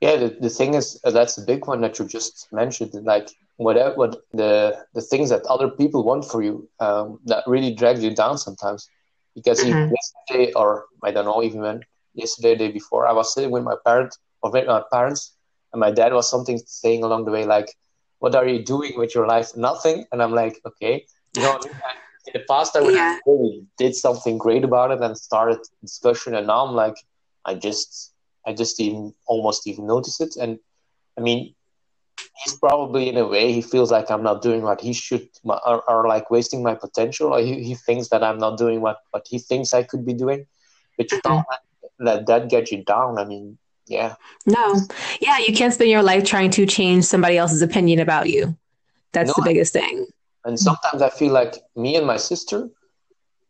Yeah, 0.00 0.16
the, 0.16 0.36
the 0.40 0.50
thing 0.50 0.74
is, 0.74 1.00
uh, 1.04 1.10
that's 1.10 1.38
a 1.38 1.42
big 1.42 1.66
one 1.66 1.80
that 1.80 1.98
you 1.98 2.04
just 2.04 2.48
mentioned. 2.52 2.92
Like, 2.92 3.30
whatever 3.56 3.94
what 3.94 4.16
the 4.32 4.76
the 4.94 5.00
things 5.00 5.30
that 5.30 5.42
other 5.46 5.68
people 5.68 6.04
want 6.04 6.24
for 6.24 6.42
you 6.42 6.68
um, 6.80 7.18
that 7.24 7.42
really 7.46 7.74
drag 7.74 7.98
you 7.98 8.14
down 8.14 8.36
sometimes 8.36 8.88
because 9.34 9.62
mm-hmm. 9.62 9.92
yesterday 9.92 10.52
or 10.52 10.86
i 11.02 11.10
don't 11.10 11.24
know 11.24 11.42
even 11.42 11.60
when 11.60 11.80
yesterday 12.14 12.52
the 12.54 12.66
day 12.66 12.72
before 12.72 13.06
i 13.06 13.12
was 13.12 13.32
sitting 13.32 13.50
with 13.50 13.62
my 13.62 13.76
parent 13.84 14.14
or 14.42 14.50
with 14.50 14.66
my 14.66 14.82
parents 14.92 15.36
and 15.72 15.80
my 15.80 15.90
dad 15.90 16.12
was 16.12 16.30
something 16.30 16.60
saying 16.66 17.02
along 17.02 17.24
the 17.24 17.30
way 17.30 17.44
like 17.44 17.74
what 18.18 18.34
are 18.34 18.46
you 18.46 18.62
doing 18.62 18.92
with 18.96 19.14
your 19.14 19.26
life 19.26 19.56
nothing 19.56 20.04
and 20.12 20.22
i'm 20.22 20.32
like 20.32 20.60
okay 20.66 21.04
you 21.34 21.42
know 21.42 21.58
in 22.26 22.32
the 22.40 22.46
past 22.48 22.76
i 22.76 22.80
would 22.80 22.94
yeah. 22.94 23.18
really 23.26 23.64
did 23.78 23.94
something 23.94 24.38
great 24.38 24.64
about 24.64 24.90
it 24.90 25.00
and 25.00 25.16
started 25.16 25.58
discussion 25.80 26.34
and 26.34 26.46
now 26.46 26.66
i'm 26.66 26.74
like 26.74 26.96
i 27.44 27.54
just 27.54 28.12
i 28.46 28.52
just 28.52 28.80
even 28.80 29.12
almost 29.26 29.66
even 29.66 29.86
notice 29.86 30.20
it. 30.20 30.36
And 30.36 30.58
i 31.16 31.20
mean 31.20 31.54
he's 32.44 32.54
probably 32.54 33.08
in 33.08 33.16
a 33.16 33.26
way 33.26 33.52
he 33.52 33.62
feels 33.62 33.90
like 33.90 34.10
I'm 34.10 34.22
not 34.22 34.42
doing 34.42 34.62
what 34.62 34.80
he 34.80 34.92
should 34.92 35.28
or, 35.44 35.82
or 35.88 36.08
like 36.08 36.30
wasting 36.30 36.62
my 36.62 36.74
potential 36.74 37.32
or 37.32 37.40
he, 37.40 37.62
he 37.62 37.74
thinks 37.74 38.08
that 38.08 38.22
I'm 38.22 38.38
not 38.38 38.58
doing 38.58 38.80
what, 38.80 38.98
what 39.10 39.26
he 39.28 39.38
thinks 39.38 39.74
I 39.74 39.82
could 39.82 40.04
be 40.04 40.14
doing 40.14 40.46
but 40.96 41.10
you 41.12 41.20
don't 41.22 41.40
mm-hmm. 41.40 42.04
let 42.04 42.26
that 42.26 42.48
get 42.48 42.70
you 42.70 42.84
down. 42.84 43.18
I 43.18 43.24
mean 43.24 43.58
yeah. 43.86 44.16
No. 44.44 44.80
Yeah 45.20 45.38
you 45.38 45.54
can't 45.54 45.72
spend 45.72 45.90
your 45.90 46.02
life 46.02 46.24
trying 46.24 46.50
to 46.52 46.66
change 46.66 47.04
somebody 47.04 47.38
else's 47.38 47.62
opinion 47.62 48.00
about 48.00 48.28
you. 48.28 48.56
That's 49.12 49.28
no, 49.28 49.34
the 49.36 49.42
biggest 49.42 49.72
thing 49.72 50.06
and 50.46 50.54
hmm. 50.54 50.64
sometimes 50.68 51.02
I 51.02 51.10
feel 51.10 51.32
like 51.32 51.54
me 51.76 51.96
and 51.96 52.06
my 52.06 52.16
sister 52.16 52.68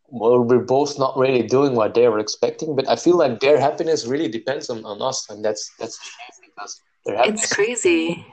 well, 0.09 0.39
we're 0.39 0.63
both 0.63 0.97
not 0.97 1.17
really 1.17 1.43
doing 1.43 1.75
what 1.75 1.93
they 1.93 2.07
were 2.07 2.19
expecting 2.19 2.75
but 2.75 2.87
I 2.89 2.95
feel 2.95 3.17
like 3.17 3.39
their 3.39 3.59
happiness 3.59 4.05
really 4.05 4.27
depends 4.27 4.69
on, 4.69 4.83
on 4.85 5.01
us 5.01 5.29
and 5.29 5.43
that's 5.43 5.71
that's 5.79 5.99
because 6.41 6.81
it's 7.05 7.53
crazy. 7.53 8.25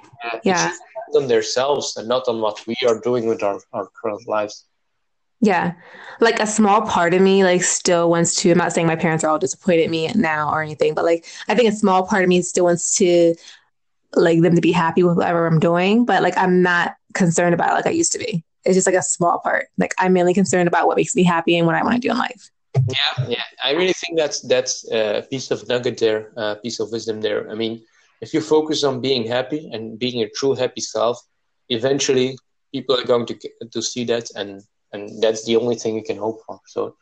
Yeah 0.42 0.72
on 1.14 1.28
themselves 1.28 1.96
and 1.96 2.08
not 2.08 2.28
on 2.28 2.40
what 2.40 2.64
we 2.66 2.76
are 2.86 3.00
doing 3.00 3.26
with 3.26 3.42
our, 3.42 3.60
our 3.72 3.88
current 4.00 4.26
lives. 4.26 4.66
Yeah. 5.40 5.74
Like 6.20 6.40
a 6.40 6.46
small 6.46 6.82
part 6.82 7.14
of 7.14 7.20
me 7.20 7.44
like 7.44 7.62
still 7.62 8.08
wants 8.08 8.36
to 8.36 8.50
i'm 8.50 8.58
not 8.58 8.72
saying 8.72 8.86
my 8.86 8.96
parents 8.96 9.24
are 9.24 9.30
all 9.30 9.38
disappointed 9.38 9.90
me 9.90 10.08
now 10.14 10.50
or 10.50 10.62
anything 10.62 10.94
but 10.94 11.04
like 11.04 11.26
i 11.48 11.54
think 11.54 11.68
a 11.68 11.76
small 11.76 12.06
part 12.06 12.22
of 12.22 12.28
me 12.28 12.40
still 12.40 12.64
wants 12.64 12.96
to 12.98 13.34
like 14.14 14.40
them 14.40 14.54
to 14.54 14.60
be 14.60 14.70
happy 14.70 15.02
with 15.02 15.16
whatever 15.16 15.46
i'm 15.46 15.58
doing 15.58 16.04
but 16.04 16.22
like 16.22 16.38
i'm 16.38 16.62
not 16.62 16.94
concerned 17.14 17.52
about 17.52 17.70
it 17.70 17.74
like 17.74 17.86
i 17.86 17.90
used 17.90 18.12
to 18.12 18.18
be 18.18 18.44
it's 18.64 18.74
just 18.74 18.86
like 18.86 18.96
a 18.96 19.02
small 19.02 19.38
part 19.40 19.68
like 19.78 19.94
i'm 19.98 20.12
mainly 20.12 20.34
concerned 20.34 20.68
about 20.68 20.86
what 20.86 20.96
makes 20.96 21.14
me 21.14 21.22
happy 21.22 21.56
and 21.56 21.66
what 21.66 21.74
i 21.76 21.82
want 21.82 21.94
to 21.94 22.00
do 22.00 22.10
in 22.10 22.18
life 22.18 22.50
yeah 22.88 23.26
yeah 23.28 23.42
i 23.62 23.70
really 23.70 23.92
think 23.92 24.18
that's 24.18 24.40
that's 24.42 24.90
a 24.90 25.24
piece 25.30 25.50
of 25.50 25.66
nugget 25.68 25.98
there 25.98 26.32
a 26.36 26.56
piece 26.56 26.80
of 26.80 26.90
wisdom 26.90 27.20
there 27.20 27.50
i 27.50 27.54
mean 27.54 27.82
if 28.24 28.32
you 28.32 28.40
focus 28.40 28.84
on 28.84 29.00
being 29.00 29.26
happy 29.26 29.68
and 29.72 29.98
being 29.98 30.22
a 30.22 30.30
true 30.30 30.54
happy 30.54 30.80
self, 30.80 31.16
eventually 31.68 32.38
people 32.72 32.98
are 32.98 33.04
going 33.04 33.26
to 33.26 33.36
to 33.74 33.80
see 33.82 34.04
that, 34.12 34.26
and 34.40 34.62
and 34.92 35.22
that's 35.22 35.44
the 35.44 35.56
only 35.56 35.76
thing 35.76 35.94
you 35.94 36.06
can 36.10 36.18
hope 36.26 36.38
for. 36.46 36.56
So, 36.74 36.96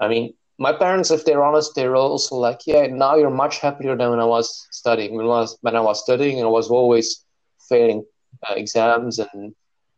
I 0.00 0.08
mean, 0.08 0.34
my 0.58 0.72
parents, 0.72 1.10
if 1.10 1.24
they're 1.24 1.44
honest, 1.44 1.74
they're 1.74 1.96
also 1.96 2.36
like, 2.36 2.60
yeah, 2.66 2.86
now 2.86 3.16
you're 3.16 3.42
much 3.44 3.58
happier 3.58 3.94
than 3.96 4.10
when 4.10 4.20
I 4.20 4.30
was 4.36 4.48
studying. 4.70 5.14
When 5.16 5.26
I 5.26 5.40
was 5.42 5.58
when 5.60 5.76
I 5.76 5.84
was 5.90 6.02
studying, 6.02 6.42
I 6.42 6.46
was 6.58 6.70
always 6.70 7.24
failing 7.68 8.00
uh, 8.48 8.54
exams, 8.62 9.18
and 9.18 9.54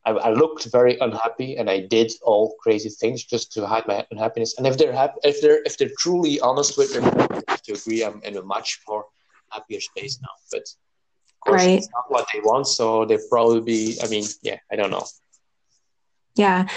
I, 0.06 0.12
I, 0.12 0.30
looked 0.30 0.64
very 0.66 0.96
unhappy, 1.00 1.56
and 1.56 1.68
I 1.68 1.80
did 1.80 2.12
all 2.22 2.54
crazy 2.60 2.88
things 2.88 3.24
just 3.24 3.52
to 3.54 3.66
hide 3.66 3.86
my 3.88 4.06
unhappiness. 4.12 4.56
And 4.56 4.66
if 4.66 4.78
they're 4.78 4.92
happy, 4.92 5.18
if 5.24 5.42
they're 5.42 5.62
if 5.64 5.76
they're 5.76 5.90
truly 5.98 6.38
honest 6.40 6.78
with 6.78 6.94
me, 6.94 7.10
to 7.64 7.72
agree, 7.72 8.04
I'm 8.04 8.22
in 8.22 8.36
a 8.36 8.42
much 8.42 8.80
more 8.88 9.04
happier 9.50 9.80
space 9.80 10.18
now. 10.22 10.28
But 10.52 10.62
of 10.62 11.40
course, 11.40 11.64
right. 11.64 11.78
it's 11.78 11.88
not 11.92 12.04
what 12.08 12.26
they 12.32 12.40
want, 12.40 12.68
so 12.68 13.04
they 13.04 13.18
probably 13.28 13.60
be. 13.60 13.98
I 14.02 14.08
mean, 14.08 14.24
yeah, 14.42 14.58
I 14.70 14.76
don't 14.76 14.90
know. 14.90 15.04
Yeah. 16.36 16.68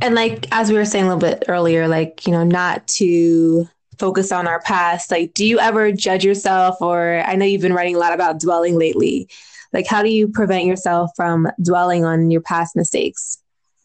And 0.00 0.14
like, 0.14 0.46
as 0.52 0.70
we 0.70 0.76
were 0.76 0.84
saying 0.84 1.06
a 1.06 1.14
little 1.14 1.20
bit 1.20 1.44
earlier, 1.48 1.88
like, 1.88 2.26
you 2.26 2.32
know, 2.32 2.44
not 2.44 2.86
to 2.98 3.68
focus 3.98 4.30
on 4.30 4.46
our 4.46 4.60
past, 4.60 5.10
like, 5.10 5.34
do 5.34 5.44
you 5.44 5.58
ever 5.58 5.90
judge 5.90 6.24
yourself? 6.24 6.76
Or 6.80 7.22
I 7.26 7.34
know 7.34 7.46
you've 7.46 7.62
been 7.62 7.74
writing 7.74 7.96
a 7.96 7.98
lot 7.98 8.12
about 8.12 8.38
dwelling 8.38 8.78
lately. 8.78 9.28
Like, 9.72 9.86
how 9.86 10.02
do 10.02 10.10
you 10.10 10.28
prevent 10.28 10.64
yourself 10.64 11.10
from 11.16 11.48
dwelling 11.62 12.04
on 12.04 12.30
your 12.30 12.40
past 12.40 12.76
mistakes? 12.76 13.38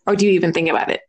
Or 0.08 0.16
do 0.16 0.26
you 0.26 0.32
even 0.34 0.54
think 0.54 0.70
about 0.70 0.90
it? 0.90 1.02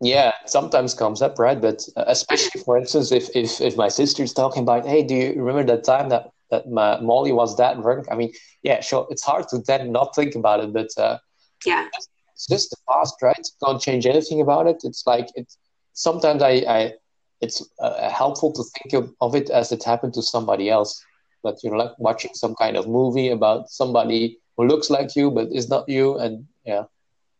Yeah, 0.00 0.32
sometimes 0.46 0.92
comes 0.94 1.22
up, 1.22 1.38
right? 1.38 1.60
But 1.60 1.86
uh, 1.96 2.04
especially, 2.06 2.60
for 2.62 2.76
instance, 2.76 3.12
if, 3.12 3.28
if, 3.34 3.60
if 3.60 3.76
my 3.76 3.88
sister's 3.88 4.32
talking 4.32 4.62
about, 4.62 4.86
hey, 4.86 5.02
do 5.02 5.14
you 5.14 5.42
remember 5.42 5.64
that 5.74 5.84
time 5.84 6.08
that, 6.10 6.30
that 6.50 6.68
my 6.68 7.00
Molly 7.00 7.32
was 7.32 7.56
that 7.56 7.80
drunk? 7.80 8.06
I 8.10 8.16
mean, 8.16 8.32
yeah, 8.62 8.80
sure, 8.80 9.06
it's 9.10 9.22
hard 9.22 9.48
to 9.48 9.58
then 9.66 9.92
not 9.92 10.14
think 10.14 10.34
about 10.34 10.60
it, 10.60 10.72
but 10.72 10.88
uh, 10.98 11.18
yeah, 11.64 11.88
it's 12.34 12.46
just 12.46 12.70
the 12.70 12.76
past, 12.88 13.14
right? 13.22 13.46
Can't 13.64 13.80
change 13.80 14.06
anything 14.06 14.40
about 14.40 14.66
it. 14.66 14.82
It's 14.84 15.06
like 15.06 15.28
it's 15.34 15.56
sometimes 15.92 16.42
I, 16.42 16.50
I 16.68 16.92
it's 17.40 17.66
uh, 17.78 18.10
helpful 18.10 18.52
to 18.52 18.64
think 18.76 18.92
of, 18.94 19.14
of, 19.20 19.34
it 19.34 19.50
as 19.50 19.72
it 19.72 19.84
happened 19.84 20.14
to 20.14 20.22
somebody 20.22 20.68
else. 20.68 21.02
That 21.44 21.62
you're 21.62 21.76
like 21.76 21.92
watching 21.98 22.34
some 22.34 22.54
kind 22.54 22.76
of 22.76 22.88
movie 22.88 23.28
about 23.28 23.70
somebody 23.70 24.38
who 24.56 24.66
looks 24.66 24.90
like 24.90 25.14
you 25.14 25.30
but 25.30 25.48
is 25.52 25.68
not 25.68 25.88
you, 25.88 26.18
and 26.18 26.46
yeah, 26.64 26.84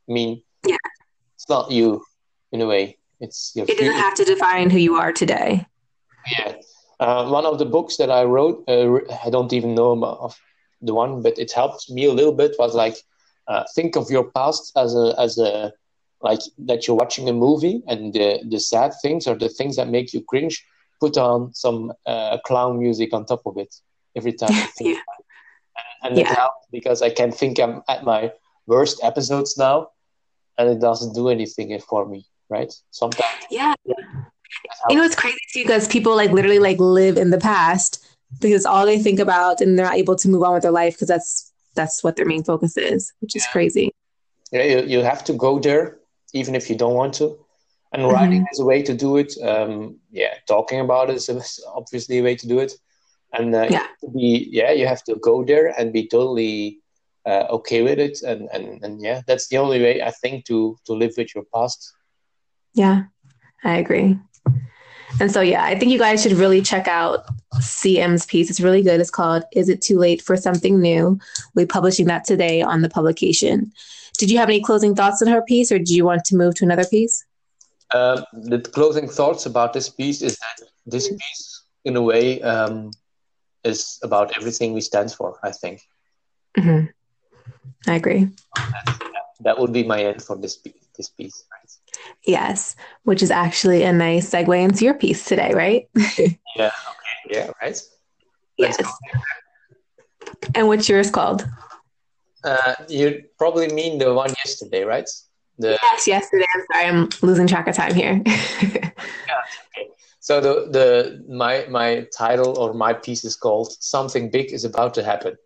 I 0.09 0.12
mean, 0.12 0.43
yeah, 0.67 0.77
it's 1.35 1.49
not 1.49 1.71
you 1.71 2.05
in 2.53 2.61
a 2.61 2.67
way. 2.67 2.99
It's 3.21 3.53
your 3.55 3.67
it 3.69 3.79
doesn't 3.79 3.95
have 3.95 4.14
to 4.14 4.25
define 4.25 4.71
who 4.71 4.79
you 4.79 4.95
are 4.97 5.12
today. 5.12 5.67
Yeah, 6.31 6.55
uh, 7.01 7.29
one 7.29 7.47
of 7.47 7.59
the 7.59 7.67
books 7.67 7.97
that 7.97 8.11
I 8.11 8.25
wrote, 8.25 8.64
uh, 8.69 8.99
I 9.25 9.31
don't 9.31 9.53
even 9.53 9.75
know 9.75 10.05
of 10.05 10.38
the 10.81 10.95
one, 10.95 11.23
but 11.23 11.38
it 11.38 11.53
helped 11.53 11.90
me 11.90 12.05
a 12.05 12.12
little 12.12 12.33
bit. 12.33 12.57
Was 12.59 12.75
like 12.75 12.97
uh, 13.49 13.64
think 13.75 13.97
of 13.97 14.11
your 14.11 14.31
past 14.31 14.73
as 14.77 14.95
a 14.95 15.14
as 15.19 15.38
a 15.38 15.73
like 16.23 16.40
that 16.59 16.87
you're 16.87 16.97
watching 16.97 17.29
a 17.29 17.33
movie 17.33 17.83
and 17.87 18.12
the 18.12 18.40
the 18.49 18.59
sad 18.59 18.93
things 19.03 19.27
or 19.27 19.35
the 19.35 19.49
things 19.49 19.77
that 19.77 19.88
make 19.88 20.12
you 20.12 20.23
cringe 20.23 20.64
put 21.01 21.17
on 21.19 21.53
some 21.53 21.93
uh, 22.07 22.38
clown 22.47 22.79
music 22.79 23.12
on 23.12 23.27
top 23.27 23.43
of 23.47 23.59
it 23.59 23.75
every 24.16 24.33
time 24.33 24.50
yeah. 24.81 24.96
and, 26.03 26.11
and 26.11 26.16
yeah. 26.16 26.31
it 26.31 26.37
helps 26.37 26.66
because 26.72 27.03
i 27.03 27.11
can 27.11 27.33
think 27.33 27.59
i'm 27.59 27.83
at 27.88 28.05
my 28.05 28.31
worst 28.66 29.03
episodes 29.03 29.57
now 29.59 29.88
and 30.59 30.68
it 30.68 30.81
doesn't 30.81 31.14
do 31.14 31.29
anything 31.29 31.79
for 31.81 32.07
me 32.07 32.27
right 32.48 32.72
sometimes 32.90 33.44
yeah 33.50 33.74
you 34.88 34.96
know 34.96 35.03
it's 35.03 35.16
crazy 35.16 35.38
too 35.53 35.62
because 35.62 35.88
people 35.88 36.14
like 36.14 36.31
literally 36.31 36.59
like 36.59 36.79
live 36.79 37.16
in 37.16 37.31
the 37.31 37.38
past 37.38 38.05
because 38.40 38.66
all 38.66 38.87
they 38.87 38.98
think 38.98 39.18
about 39.20 39.61
and 39.61 39.79
they're 39.79 39.87
not 39.87 39.96
able 39.96 40.16
to 40.16 40.29
move 40.29 40.42
on 40.42 40.55
with 40.55 40.62
their 40.62 40.72
life 40.72 40.94
because 40.94 41.09
that's 41.09 41.53
that's 41.74 42.03
what 42.03 42.16
their 42.16 42.27
main 42.27 42.44
focus 42.44 42.77
is, 42.77 43.12
which 43.20 43.37
is 43.37 43.46
crazy. 43.50 43.92
Yeah, 44.53 44.62
you, 44.62 44.83
you 44.87 44.98
have 45.00 45.24
to 45.24 45.33
go 45.33 45.59
there 45.59 45.98
even 46.33 46.55
if 46.55 46.70
you 46.70 46.77
don't 46.77 46.94
want 46.94 47.14
to. 47.14 47.38
And 47.92 48.03
mm-hmm. 48.03 48.14
writing 48.14 48.46
is 48.53 48.61
a 48.61 48.64
way 48.64 48.83
to 48.83 48.94
do 48.94 49.18
it. 49.18 49.35
Um, 49.42 49.98
yeah, 50.11 50.35
talking 50.46 50.81
about 50.81 51.11
it 51.11 51.16
is 51.16 51.64
obviously 51.74 52.18
a 52.18 52.22
way 52.22 52.35
to 52.37 52.48
do 52.48 52.59
it. 52.59 52.72
And 53.38 53.55
uh, 53.55 53.66
yeah. 53.70 53.87
You 54.03 54.11
be 54.11 54.49
yeah, 54.51 54.73
you 54.73 54.87
have 54.87 55.03
to 55.05 55.16
go 55.16 55.44
there 55.44 55.75
and 55.79 55.92
be 55.92 56.07
totally 56.09 56.81
uh, 57.27 57.47
okay 57.51 57.83
with 57.83 57.99
it. 57.99 58.23
And, 58.23 58.49
and 58.53 58.83
and 58.83 59.03
yeah, 59.03 59.23
that's 59.27 59.49
the 59.49 59.59
only 59.59 59.81
way 59.81 60.03
I 60.03 60.11
think 60.11 60.44
to 60.47 60.77
to 60.87 60.92
live 60.92 61.14
with 61.16 61.35
your 61.35 61.44
past. 61.55 61.92
Yeah, 62.75 63.05
I 63.62 63.77
agree. 63.77 64.18
And 65.20 65.31
so, 65.31 65.40
yeah, 65.40 65.62
I 65.62 65.79
think 65.79 65.92
you 65.92 65.99
guys 65.99 66.23
should 66.23 66.33
really 66.33 66.61
check 66.61 66.88
out 66.88 67.27
CM's 67.61 68.27
piece. 68.27 68.51
It's 68.51 68.61
really 68.61 68.83
good. 68.83 69.01
It's 69.01 69.11
called 69.11 69.44
Is 69.53 69.68
It 69.68 69.81
Too 69.81 69.97
Late 69.97 70.20
for 70.20 70.37
Something 70.37 70.81
New? 70.81 71.20
We're 71.55 71.68
publishing 71.68 72.07
that 72.07 72.25
today 72.25 72.62
on 72.62 72.83
the 72.83 72.88
publication. 72.88 73.73
Did 74.18 74.31
you 74.31 74.38
have 74.38 74.49
any 74.49 74.61
closing 74.61 74.94
thoughts 74.94 75.23
on 75.23 75.29
her 75.29 75.42
piece, 75.42 75.70
or 75.70 75.79
do 75.79 75.94
you 75.94 76.05
want 76.05 76.25
to 76.25 76.37
move 76.37 76.57
to 76.57 76.64
another 76.64 76.85
piece? 76.85 77.25
Uh, 77.92 78.23
the 78.33 78.59
closing 78.59 79.09
thoughts 79.09 79.47
about 79.47 79.73
this 79.73 79.88
piece 79.88 80.20
is 80.20 80.37
that 80.38 80.66
this 80.85 81.09
piece, 81.09 81.62
in 81.85 81.97
a 81.97 82.03
way, 82.03 82.42
um, 82.42 82.90
is 83.64 83.98
about 84.03 84.37
everything 84.37 84.72
we 84.72 84.81
stand 84.81 85.12
for, 85.12 85.38
I 85.42 85.50
think. 85.50 85.81
Mm-hmm. 86.57 86.87
I 87.90 87.94
agree. 87.94 88.29
That, 88.57 89.03
that 89.40 89.59
would 89.59 89.72
be 89.72 89.83
my 89.83 90.05
end 90.05 90.22
for 90.22 90.37
this, 90.37 90.59
this 90.96 91.09
piece. 91.09 91.44
Yes, 92.27 92.77
which 93.05 93.22
is 93.22 93.31
actually 93.31 93.83
a 93.83 93.92
nice 93.92 94.31
segue 94.31 94.62
into 94.62 94.85
your 94.85 94.94
piece 94.94 95.24
today, 95.24 95.53
right? 95.55 95.88
yeah. 95.96 96.29
Okay. 96.59 96.70
Yeah. 97.31 97.50
Right. 97.61 97.81
Let's 98.59 98.79
yes. 98.79 98.92
And 100.55 100.68
what's 100.68 100.88
yours 100.88 101.11
called? 101.11 101.46
Uh, 102.42 102.74
you 102.88 103.24
probably 103.38 103.68
mean 103.68 103.98
the 103.98 104.12
one 104.12 104.31
yesterday, 104.44 104.85
right? 104.85 105.09
The... 105.59 105.79
Yes, 105.83 106.07
yesterday. 106.07 106.44
I'm 106.55 106.62
sorry, 106.72 106.87
I'm 106.87 107.09
losing 107.22 107.46
track 107.46 107.68
of 107.68 107.74
time 107.74 107.94
here. 107.94 108.22
yeah, 108.27 108.90
okay. 109.77 109.88
So 110.25 110.41
the 110.41 110.71
the 110.71 111.23
my 111.29 111.67
my 111.69 112.07
title 112.17 112.59
or 112.59 112.73
my 112.73 112.95
piece 112.95 113.25
is 113.25 113.37
called 113.37 113.77
"Something 113.81 114.31
Big 114.31 114.55
Is 114.55 114.65
About 114.65 114.95
to 114.95 115.05
Happen." 115.05 115.37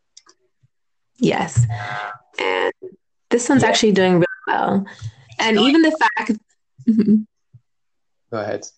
Yes, 1.16 1.66
and 2.38 2.72
this 3.28 3.48
one's 3.48 3.64
yeah. 3.64 3.68
actually 3.70 3.90
doing 3.90 4.14
really 4.14 4.44
well. 4.46 4.86
And 5.40 5.58
even 5.58 5.82
the 5.82 5.90
fact. 5.90 6.38
Go 8.30 8.38
ahead. 8.38 8.68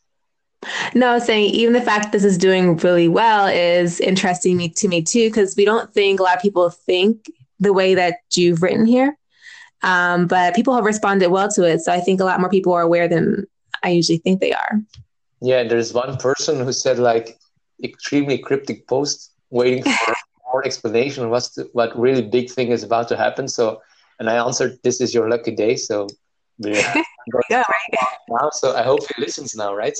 No, 0.94 1.10
I 1.10 1.14
was 1.16 1.26
saying 1.26 1.50
even 1.50 1.74
the 1.74 1.82
fact 1.82 2.12
this 2.12 2.24
is 2.24 2.38
doing 2.38 2.78
really 2.78 3.08
well 3.08 3.46
is 3.48 4.00
interesting 4.00 4.56
me 4.56 4.70
to 4.70 4.88
me 4.88 5.02
too, 5.02 5.28
because 5.28 5.54
we 5.54 5.66
don't 5.66 5.92
think 5.92 6.18
a 6.18 6.22
lot 6.22 6.36
of 6.36 6.40
people 6.40 6.70
think 6.70 7.26
the 7.58 7.74
way 7.74 7.94
that 7.94 8.20
you've 8.34 8.62
written 8.62 8.86
here. 8.86 9.18
Um, 9.82 10.28
but 10.28 10.54
people 10.54 10.74
have 10.74 10.86
responded 10.86 11.28
well 11.28 11.50
to 11.50 11.64
it. 11.64 11.80
So 11.80 11.92
I 11.92 12.00
think 12.00 12.22
a 12.22 12.24
lot 12.24 12.40
more 12.40 12.48
people 12.48 12.72
are 12.72 12.80
aware 12.80 13.06
than 13.06 13.44
I 13.82 13.90
usually 13.90 14.18
think 14.18 14.40
they 14.40 14.54
are. 14.54 14.80
Yeah, 15.40 15.64
there's 15.64 15.92
one 15.92 16.16
person 16.16 16.64
who 16.64 16.72
said 16.72 16.98
like 16.98 17.38
extremely 17.82 18.38
cryptic 18.38 18.86
post 18.86 19.32
waiting 19.50 19.82
for 19.82 20.14
more 20.52 20.64
explanation 20.64 21.30
what's 21.30 21.50
the, 21.50 21.68
what 21.72 21.98
really 21.98 22.22
big 22.22 22.50
thing 22.50 22.68
is 22.68 22.82
about 22.82 23.08
to 23.08 23.16
happen. 23.16 23.48
So 23.48 23.80
and 24.18 24.28
I 24.28 24.36
answered 24.36 24.78
this 24.84 25.00
is 25.00 25.14
your 25.14 25.28
lucky 25.28 25.54
day. 25.54 25.76
So 25.76 26.08
yeah. 26.58 27.02
yeah, 27.50 27.64
right? 27.68 28.06
Now, 28.28 28.50
so 28.52 28.76
I 28.76 28.82
hope 28.82 29.00
he 29.00 29.22
listens 29.22 29.54
now, 29.56 29.74
right? 29.74 29.98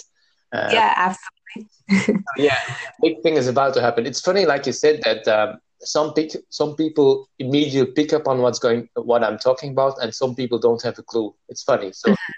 Uh, 0.53 0.69
yeah, 0.73 0.93
absolutely. 0.97 2.25
yeah, 2.37 2.59
big 3.03 3.23
thing 3.23 3.35
is 3.35 3.49
about 3.49 3.75
to 3.75 3.81
happen. 3.81 4.07
It's 4.07 4.21
funny, 4.21 4.45
like 4.45 4.67
you 4.67 4.73
said, 4.73 5.01
that 5.05 5.27
um, 5.27 5.59
some 5.81 6.13
pick, 6.13 6.33
some 6.51 6.77
people 6.77 7.29
immediately 7.39 7.93
pick 7.93 8.13
up 8.13 8.29
on 8.29 8.41
what's 8.43 8.59
going, 8.59 8.89
what 8.95 9.25
I'm 9.25 9.39
talking 9.39 9.73
about, 9.73 9.95
and 10.03 10.15
some 10.15 10.35
people 10.35 10.59
don't 10.59 10.83
have 10.83 10.99
a 10.99 11.03
clue. 11.03 11.35
It's 11.49 11.63
funny. 11.63 11.93
So 11.93 12.11
mm-hmm. 12.11 12.33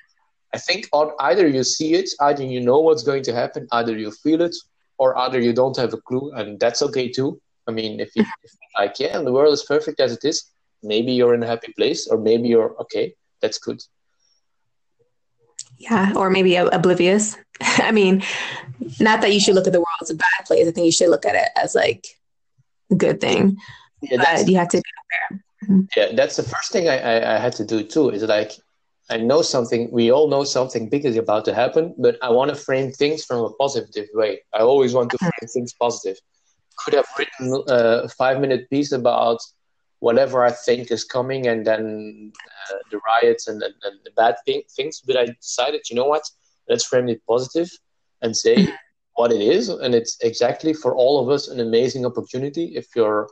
I 0.55 0.59
think 0.59 0.89
either 0.93 1.47
you 1.49 1.65
see 1.65 1.95
it, 1.95 2.11
either 2.21 2.45
you 2.45 2.61
know 2.61 2.81
what's 2.81 3.03
going 3.03 3.23
to 3.25 3.33
happen, 3.33 3.67
either 3.73 3.97
you 3.97 4.11
feel 4.11 4.43
it, 4.43 4.55
or 4.99 5.17
either 5.19 5.41
you 5.41 5.53
don't 5.53 5.77
have 5.77 5.93
a 5.95 5.97
clue, 5.97 6.31
and 6.33 6.61
that's 6.61 6.83
okay 6.83 7.09
too. 7.09 7.41
I 7.67 7.71
mean, 7.71 8.01
if 8.01 8.11
you 8.15 8.25
if 8.43 8.53
like, 8.79 8.99
yeah, 8.99 9.17
and 9.17 9.27
the 9.27 9.33
world 9.33 9.53
is 9.53 9.63
perfect 9.63 10.01
as 10.01 10.13
it 10.13 10.25
is, 10.25 10.45
maybe 10.83 11.13
you're 11.13 11.35
in 11.35 11.43
a 11.43 11.47
happy 11.47 11.73
place, 11.73 12.07
or 12.07 12.19
maybe 12.19 12.49
you're 12.49 12.77
okay. 12.83 13.15
That's 13.41 13.59
good. 13.59 13.83
Yeah, 15.79 16.13
or 16.15 16.31
maybe 16.31 16.57
oblivious. 16.57 17.37
I 17.61 17.93
mean, 17.93 18.23
not 19.01 19.21
that 19.23 19.33
you 19.33 19.41
should 19.41 19.55
look 19.55 19.67
at 19.67 19.73
the 19.73 19.81
world 19.81 20.03
as 20.03 20.11
a 20.11 20.15
bad 20.15 20.45
place. 20.47 20.69
I 20.69 20.71
think 20.71 20.85
you 20.85 20.93
should 20.93 21.11
look 21.11 21.25
at 21.25 21.35
it 21.35 21.49
as 21.57 21.75
like 21.75 22.07
a 22.91 22.95
good 22.95 23.21
thing. 23.21 23.57
Yeah, 24.03 24.19
but 24.19 24.49
you 24.49 24.57
have 24.57 24.69
to 24.69 24.79
be 24.79 24.91
aware. 25.03 25.45
Mm-hmm. 25.65 25.81
Yeah, 25.97 26.13
that's 26.15 26.37
the 26.37 26.43
first 26.43 26.73
thing 26.73 26.89
I, 26.89 26.99
I, 26.99 27.37
I 27.37 27.39
had 27.39 27.55
to 27.55 27.65
do 27.65 27.83
too. 27.85 28.11
Is 28.11 28.23
like 28.25 28.53
I 29.11 29.17
know 29.19 29.43
something. 29.43 29.91
We 29.91 30.11
all 30.11 30.29
know 30.29 30.45
something 30.45 30.89
big 30.89 31.05
is 31.05 31.17
about 31.17 31.45
to 31.47 31.55
happen, 31.55 31.95
but 31.99 32.17
I 32.23 32.31
want 32.31 32.51
to 32.51 32.55
frame 32.55 32.93
things 32.93 33.25
from 33.25 33.45
a 33.45 33.53
positive 33.55 34.09
way. 34.15 34.41
I 34.53 34.61
always 34.61 34.95
want 34.95 35.11
to 35.11 35.17
mm-hmm. 35.17 35.31
frame 35.39 35.49
things 35.53 35.75
positive. 35.75 36.19
Could 36.79 36.95
have 36.95 37.09
written 37.19 37.63
a 37.69 38.09
five 38.09 38.41
minute 38.41 38.71
piece 38.71 38.93
about 38.93 39.41
whatever 39.99 40.45
I 40.45 40.51
think 40.53 40.91
is 40.91 41.05
coming, 41.05 41.49
and 41.49 41.67
then 41.67 42.33
uh, 42.71 42.79
the 42.91 43.01
riots 43.07 43.49
and, 43.49 43.63
and, 43.63 43.75
and 43.85 43.99
the 44.05 44.11
bad 44.17 44.37
thing, 44.47 44.63
things. 44.77 45.03
But 45.05 45.17
I 45.17 45.27
decided, 45.27 45.83
you 45.91 45.97
know 45.97 46.07
what? 46.07 46.23
Let's 46.69 46.85
frame 46.85 47.09
it 47.09 47.23
positive 47.27 47.71
and 48.23 48.37
say 48.37 48.69
what 49.15 49.33
it 49.33 49.41
is, 49.41 49.69
and 49.69 49.95
it's 49.95 50.17
exactly 50.23 50.73
for 50.73 50.95
all 50.95 51.23
of 51.23 51.29
us 51.29 51.49
an 51.49 51.61
amazing 51.61 52.07
opportunity. 52.07 52.77
If 52.77 52.87
you're 52.97 53.29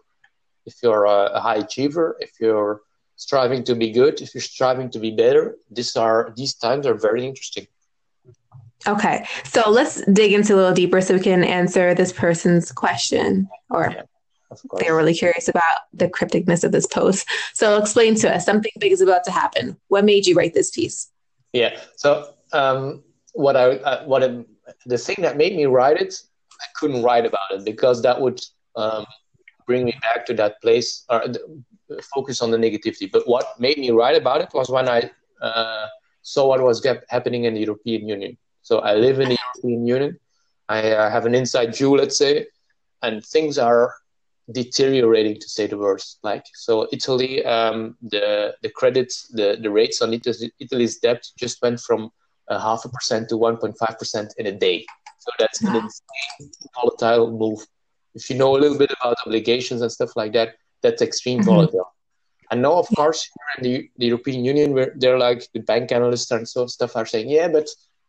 if 0.67 0.75
you're 0.83 1.07
a 1.07 1.41
high 1.41 1.57
achiever, 1.57 2.17
if 2.21 2.33
you're 2.41 2.83
striving 3.21 3.63
to 3.65 3.75
be 3.75 3.91
good, 3.91 4.21
if 4.21 4.35
you're 4.35 4.41
striving 4.41 4.89
to 4.91 4.99
be 4.99 5.11
better, 5.11 5.57
these 5.71 5.95
are 5.97 6.33
these 6.37 6.55
times 6.55 6.87
are 6.87 6.95
very 6.95 7.27
interesting. 7.27 7.67
Okay, 8.87 9.27
so 9.45 9.69
let's 9.69 10.03
dig 10.07 10.33
into 10.33 10.55
a 10.55 10.57
little 10.57 10.73
deeper 10.73 11.01
so 11.03 11.15
we 11.15 11.21
can 11.21 11.45
answer 11.45 11.95
this 11.95 12.13
person's 12.13 12.73
question 12.73 13.49
or 13.69 13.93
yeah 13.95 14.03
they're 14.79 14.97
really 14.97 15.15
curious 15.15 15.49
about 15.49 15.63
the 15.93 16.09
crypticness 16.09 16.65
of 16.65 16.73
this 16.73 16.87
post. 16.87 17.29
So 17.55 17.77
explain 17.79 18.15
to 18.17 18.35
us 18.35 18.45
something 18.45 18.73
big 18.79 18.93
is 18.93 19.01
about 19.01 19.25
to 19.25 19.31
happen. 19.31 19.77
What 19.89 20.05
made 20.05 20.27
you 20.27 20.35
write 20.35 20.55
this 20.55 20.71
piece? 20.71 21.11
Yeah. 21.53 21.79
So 21.97 22.35
um, 22.53 23.03
what 23.33 23.57
I 23.57 23.77
uh, 23.77 24.05
what 24.05 24.23
I, 24.25 24.45
the 24.87 24.99
thing 24.99 25.17
that 25.21 25.37
made 25.37 25.57
me 25.57 25.67
write 25.67 26.01
it, 26.01 26.15
I 26.61 26.67
couldn't 26.75 27.03
write 27.03 27.27
about 27.27 27.51
it 27.53 27.65
because 27.65 28.03
that 28.03 28.21
would 28.21 28.41
um, 28.77 29.07
bring 29.71 29.85
me 29.91 29.95
back 30.09 30.21
to 30.29 30.35
that 30.41 30.55
place 30.65 30.89
or 31.13 31.19
focus 32.15 32.37
on 32.45 32.51
the 32.55 32.61
negativity. 32.67 33.07
But 33.15 33.23
what 33.33 33.47
made 33.67 33.79
me 33.85 33.91
write 33.99 34.19
about 34.23 34.41
it 34.45 34.51
was 34.59 34.69
when 34.77 34.89
I 34.89 35.01
uh, 35.49 35.87
saw 36.23 36.43
what 36.51 36.61
was 36.71 36.79
happening 37.15 37.43
in 37.49 37.53
the 37.55 37.63
European 37.69 38.03
Union. 38.17 38.33
So 38.69 38.75
I 38.91 38.93
live 39.07 39.17
in 39.23 39.29
the 39.33 39.39
European 39.45 39.83
Union. 39.97 40.13
I 40.79 40.81
uh, 40.93 41.11
have 41.15 41.25
an 41.31 41.35
inside 41.35 41.71
view, 41.79 41.91
let's 42.03 42.19
say, 42.25 42.35
and 43.05 43.15
things 43.35 43.55
are 43.59 43.87
deteriorating 44.61 45.37
to 45.43 45.49
say 45.57 45.65
the 45.73 45.79
worst. 45.87 46.19
Like 46.31 46.45
so, 46.67 46.73
Italy, 46.97 47.33
um, 47.57 47.79
the 48.15 48.27
the 48.65 48.71
credits, 48.81 49.15
the 49.39 49.49
the 49.65 49.71
rates 49.81 49.99
on 50.05 50.09
Italy, 50.19 50.49
Italy's 50.65 50.97
debt 51.07 51.23
just 51.43 51.57
went 51.65 51.79
from 51.87 52.01
a 52.55 52.59
half 52.67 52.81
a 52.89 52.91
percent 52.97 53.25
to 53.29 53.37
one 53.49 53.57
point 53.63 53.77
five 53.83 53.97
percent 54.01 54.29
in 54.41 54.47
a 54.53 54.57
day. 54.69 54.79
So 55.25 55.31
that's 55.41 55.61
an 55.69 55.75
insane 55.83 56.45
volatile 56.77 57.27
move. 57.43 57.61
If 58.15 58.31
you 58.31 58.37
know 58.37 58.57
a 58.57 58.59
little 58.59 58.79
bit 58.79 58.93
about 59.01 59.17
obligations 59.27 59.83
and 59.83 59.91
stuff 59.91 60.17
like 60.17 60.33
that, 60.33 60.57
that's 60.83 61.03
extreme 61.03 61.41
mm-hmm. 61.41 61.51
volatile. 61.51 61.95
And 62.51 62.63
now, 62.63 62.73
of 62.75 62.89
course, 62.97 63.29
in 63.59 63.65
the, 63.65 63.91
the, 63.97 64.07
European 64.07 64.45
Union, 64.45 64.73
where 64.73 64.93
they're 64.97 65.19
like 65.19 65.47
the 65.55 65.61
bank 65.61 65.93
analysts 65.93 66.31
and 66.33 66.49
so 66.49 66.67
stuff 66.67 66.97
are 66.97 67.07
saying, 67.07 67.29
yeah, 67.29 67.47
but 67.47 67.69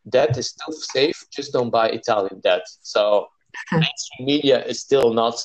debt 0.09 0.35
is 0.37 0.47
still 0.47 0.73
safe. 0.73 1.25
Just 1.31 1.53
don't 1.53 1.69
buy 1.69 1.89
Italian 1.89 2.39
debt. 2.39 2.63
So 2.81 3.27
mainstream 3.71 4.25
media 4.25 4.65
is 4.65 4.79
still 4.79 5.13
not 5.13 5.35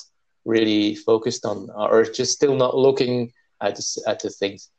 really 0.45 0.95
focused 0.95 1.45
on, 1.45 1.69
or 1.75 2.05
just 2.05 2.31
still 2.31 2.55
not 2.55 2.75
looking 2.75 3.31
at 3.61 3.75
the, 3.75 4.03
at 4.07 4.19
the 4.21 4.31
things. 4.31 4.69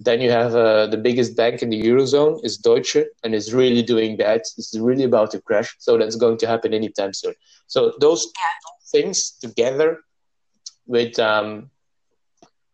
Then 0.00 0.20
you 0.20 0.30
have 0.30 0.54
uh, 0.54 0.88
the 0.88 0.96
biggest 0.96 1.36
bank 1.36 1.62
in 1.62 1.70
the 1.70 1.80
eurozone 1.80 2.44
is 2.44 2.58
Deutsche, 2.58 3.04
and 3.22 3.34
is 3.34 3.54
really 3.54 3.82
doing 3.82 4.16
bad. 4.16 4.40
It's 4.58 4.76
really 4.78 5.04
about 5.04 5.30
to 5.30 5.40
crash. 5.40 5.76
So 5.78 5.96
that's 5.96 6.16
going 6.16 6.38
to 6.38 6.46
happen 6.46 6.74
anytime 6.74 7.14
soon. 7.14 7.34
So 7.68 7.94
those 8.00 8.26
things 8.92 9.32
together 9.40 10.00
with 10.86 11.18
um, 11.18 11.70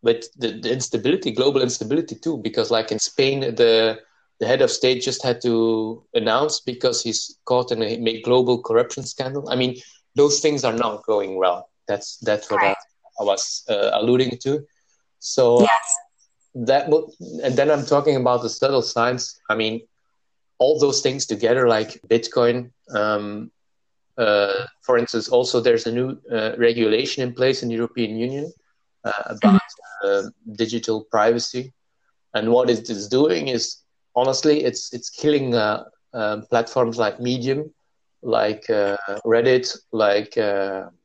with 0.02 0.26
the, 0.36 0.52
the 0.60 0.72
instability, 0.72 1.30
global 1.32 1.62
instability 1.62 2.14
too, 2.14 2.38
because 2.38 2.70
like 2.70 2.92
in 2.92 2.98
Spain, 2.98 3.40
the 3.40 4.00
the 4.40 4.46
head 4.46 4.62
of 4.62 4.70
state 4.70 5.02
just 5.02 5.22
had 5.22 5.40
to 5.42 6.04
announce 6.14 6.60
because 6.60 7.02
he's 7.02 7.38
caught 7.44 7.72
in 7.72 7.82
a 7.82 8.22
global 8.22 8.62
corruption 8.62 9.02
scandal. 9.02 9.48
I 9.50 9.56
mean, 9.56 9.76
those 10.14 10.40
things 10.40 10.64
are 10.64 10.72
not 10.72 11.04
going 11.06 11.36
well. 11.36 11.70
That's 11.88 12.18
that's 12.18 12.50
what 12.50 12.58
right. 12.58 12.76
I, 13.18 13.22
I, 13.22 13.24
was 13.24 13.64
uh, 13.68 13.90
alluding 13.94 14.38
to. 14.42 14.64
So 15.18 15.62
yes. 15.62 15.96
that 16.54 16.88
and 17.42 17.56
then 17.56 17.70
I'm 17.70 17.84
talking 17.84 18.16
about 18.16 18.42
the 18.42 18.50
subtle 18.50 18.82
signs. 18.82 19.40
I 19.50 19.56
mean, 19.56 19.80
all 20.58 20.78
those 20.78 21.00
things 21.00 21.26
together, 21.26 21.66
like 21.68 22.00
Bitcoin. 22.08 22.70
Um, 22.94 23.50
uh, 24.18 24.66
for 24.82 24.98
instance, 24.98 25.28
also 25.28 25.60
there's 25.60 25.86
a 25.86 25.92
new 25.92 26.18
uh, 26.32 26.52
regulation 26.58 27.22
in 27.22 27.32
place 27.32 27.62
in 27.62 27.68
the 27.68 27.76
European 27.76 28.16
Union 28.16 28.52
uh, 29.04 29.22
about 29.26 29.60
uh, 30.04 30.22
digital 30.56 31.04
privacy. 31.04 31.72
And 32.34 32.50
what 32.50 32.68
it 32.68 32.90
is 32.90 33.08
doing 33.08 33.48
is, 33.48 33.82
honestly, 34.16 34.64
it's 34.64 34.92
it's 34.92 35.08
killing 35.08 35.54
uh, 35.54 35.84
um, 36.12 36.42
platforms 36.50 36.98
like 36.98 37.20
Medium, 37.20 37.72
like 38.22 38.66
Reddit, 39.24 39.78
like 39.92 40.36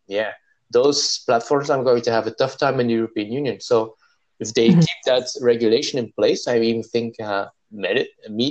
yeah, 0.08 0.32
those 0.72 1.20
platforms 1.20 1.70
are 1.70 1.84
going 1.84 2.02
to 2.02 2.12
have 2.12 2.28
a 2.28 2.32
tough 2.32 2.58
time 2.58 2.80
in 2.80 2.88
the 2.88 2.94
European 2.94 3.32
Union. 3.32 3.62
So 3.62 3.96
if 4.40 4.54
they 4.54 4.70
mm-hmm. 4.70 4.80
keep 4.80 5.02
that 5.06 5.28
regulation 5.40 6.00
in 6.00 6.12
place, 6.14 6.48
I 6.48 6.60
even 6.60 6.84
think 6.84 7.20
uh, 7.20 7.48
a, 7.86 8.08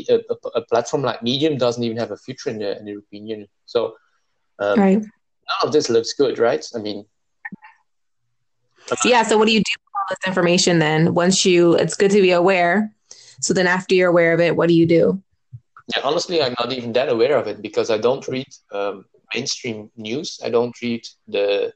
a, 0.09 0.19
a, 0.55 0.63
platform 0.63 1.03
like 1.03 1.23
Medium 1.23 1.59
doesn't 1.59 1.83
even 1.83 1.99
have 1.99 2.13
a 2.13 2.17
future 2.17 2.51
in 2.51 2.59
the, 2.59 2.79
in 2.79 2.85
the 2.85 2.93
European 2.93 3.27
Union. 3.27 3.49
So 3.67 3.97
um, 4.63 4.79
right. 4.79 4.99
none 4.99 5.63
of 5.63 5.73
this 5.73 5.91
looks 5.91 6.13
good, 6.13 6.39
right? 6.39 6.65
I 6.75 6.79
mean, 6.79 7.05
yeah. 9.05 9.23
So 9.23 9.39
what 9.39 9.47
do 9.47 9.53
you 9.53 9.61
do 9.61 9.73
with 9.77 9.93
all 9.97 10.05
this 10.11 10.19
information 10.27 10.79
then? 10.79 11.15
Once 11.15 11.45
you, 11.45 11.75
it's 11.75 11.95
good 11.95 12.11
to 12.11 12.21
be 12.21 12.31
aware. 12.31 12.95
So 13.41 13.55
then 13.55 13.67
after 13.67 13.95
you're 13.95 14.11
aware 14.11 14.33
of 14.33 14.41
it, 14.41 14.57
what 14.57 14.69
do 14.69 14.75
you 14.75 14.87
do? 14.87 15.23
Yeah, 15.95 16.03
honestly, 16.05 16.43
I'm 16.43 16.55
not 16.59 16.73
even 16.73 16.93
that 16.93 17.09
aware 17.09 17.37
of 17.37 17.47
it 17.47 17.61
because 17.61 17.91
I 17.91 17.99
don't 17.99 18.27
read 18.29 18.47
um, 18.73 19.05
mainstream 19.35 19.91
news. 19.97 20.41
I 20.45 20.51
don't 20.51 20.75
read 20.81 21.07
the 21.27 21.73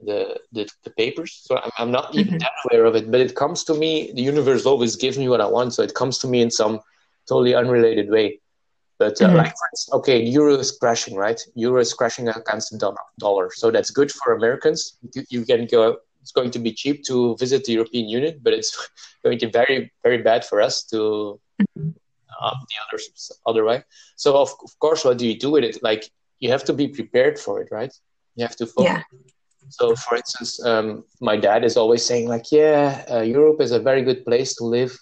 the 0.00 0.40
the, 0.52 0.68
the 0.84 0.90
papers, 0.90 1.40
so 1.44 1.58
I'm, 1.58 1.70
I'm 1.78 1.90
not 1.90 2.14
even 2.14 2.34
mm-hmm. 2.34 2.38
that 2.38 2.52
aware 2.64 2.86
of 2.86 2.96
it. 2.96 3.10
But 3.10 3.20
it 3.20 3.36
comes 3.36 3.64
to 3.64 3.74
me. 3.74 4.12
The 4.14 4.22
universe 4.22 4.66
always 4.66 4.96
gives 4.96 5.18
me 5.18 5.28
what 5.28 5.40
I 5.40 5.46
want, 5.46 5.74
so 5.74 5.82
it 5.82 5.94
comes 5.94 6.18
to 6.18 6.28
me 6.28 6.40
in 6.40 6.50
some 6.50 6.80
totally 7.28 7.54
unrelated 7.54 8.10
way. 8.10 8.40
But 9.02 9.20
uh, 9.20 9.26
mm-hmm. 9.26 9.36
like, 9.42 9.54
okay, 9.98 10.18
euro 10.22 10.54
is 10.64 10.70
crashing, 10.82 11.16
right? 11.16 11.40
Euro 11.56 11.80
is 11.80 11.92
crashing 11.92 12.28
against 12.28 12.70
the 12.70 12.78
dollar, 13.18 13.50
so 13.60 13.72
that's 13.74 13.90
good 13.90 14.10
for 14.12 14.28
Americans. 14.34 14.80
You, 15.14 15.22
you 15.34 15.42
can 15.44 15.66
go 15.66 15.82
it's 16.22 16.30
going 16.38 16.52
to 16.52 16.60
be 16.66 16.72
cheap 16.72 17.02
to 17.10 17.36
visit 17.36 17.64
the 17.64 17.72
European 17.72 18.08
Union, 18.08 18.38
but 18.44 18.52
it's 18.52 18.70
going 19.24 19.38
to 19.40 19.46
be 19.46 19.52
very, 19.52 19.92
very 20.04 20.18
bad 20.18 20.44
for 20.44 20.62
us 20.62 20.84
to 20.92 21.40
um, 22.42 22.56
the 22.70 22.76
other 22.84 22.98
other 23.50 23.64
way. 23.64 23.78
So 24.14 24.28
of, 24.42 24.50
of 24.66 24.72
course, 24.78 25.04
what 25.04 25.18
do 25.18 25.26
you 25.26 25.36
do 25.36 25.50
with 25.50 25.64
it? 25.64 25.82
Like 25.82 26.02
you 26.38 26.48
have 26.54 26.64
to 26.68 26.72
be 26.72 26.86
prepared 26.86 27.40
for 27.44 27.60
it, 27.62 27.68
right? 27.72 27.92
You 28.36 28.44
have 28.46 28.56
to 28.62 28.66
focus. 28.66 29.02
Yeah. 29.12 29.18
So, 29.68 29.94
for 29.96 30.16
instance, 30.16 30.64
um, 30.64 31.04
my 31.20 31.36
dad 31.36 31.64
is 31.64 31.76
always 31.76 32.04
saying 32.04 32.28
like, 32.28 32.46
"Yeah, 32.50 33.04
uh, 33.10 33.24
Europe 33.38 33.60
is 33.60 33.72
a 33.72 33.82
very 33.88 34.02
good 34.02 34.24
place 34.24 34.54
to 34.56 34.64
live 34.64 34.92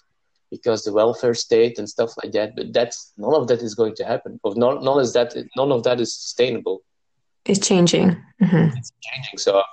because 0.51 0.83
the 0.83 0.93
welfare 0.93 1.33
state 1.33 1.79
and 1.79 1.89
stuff 1.89 2.13
like 2.21 2.33
that." 2.33 2.55
But 2.55 2.73
that's 2.73 3.13
none 3.17 3.33
of 3.33 3.47
that 3.47 3.61
is 3.61 3.73
going 3.73 3.95
to 3.95 4.05
happen. 4.05 4.39
Of 4.43 4.57
none, 4.57 4.83
none 4.83 4.99
is 4.99 5.13
that 5.13 5.33
none 5.55 5.71
of 5.71 5.83
that 5.83 5.99
is 5.99 6.13
sustainable. 6.13 6.83
It's 7.45 7.65
changing. 7.67 8.17
Mm-hmm. 8.41 8.77
It's 8.77 8.91
changing. 9.01 9.37
So 9.37 9.63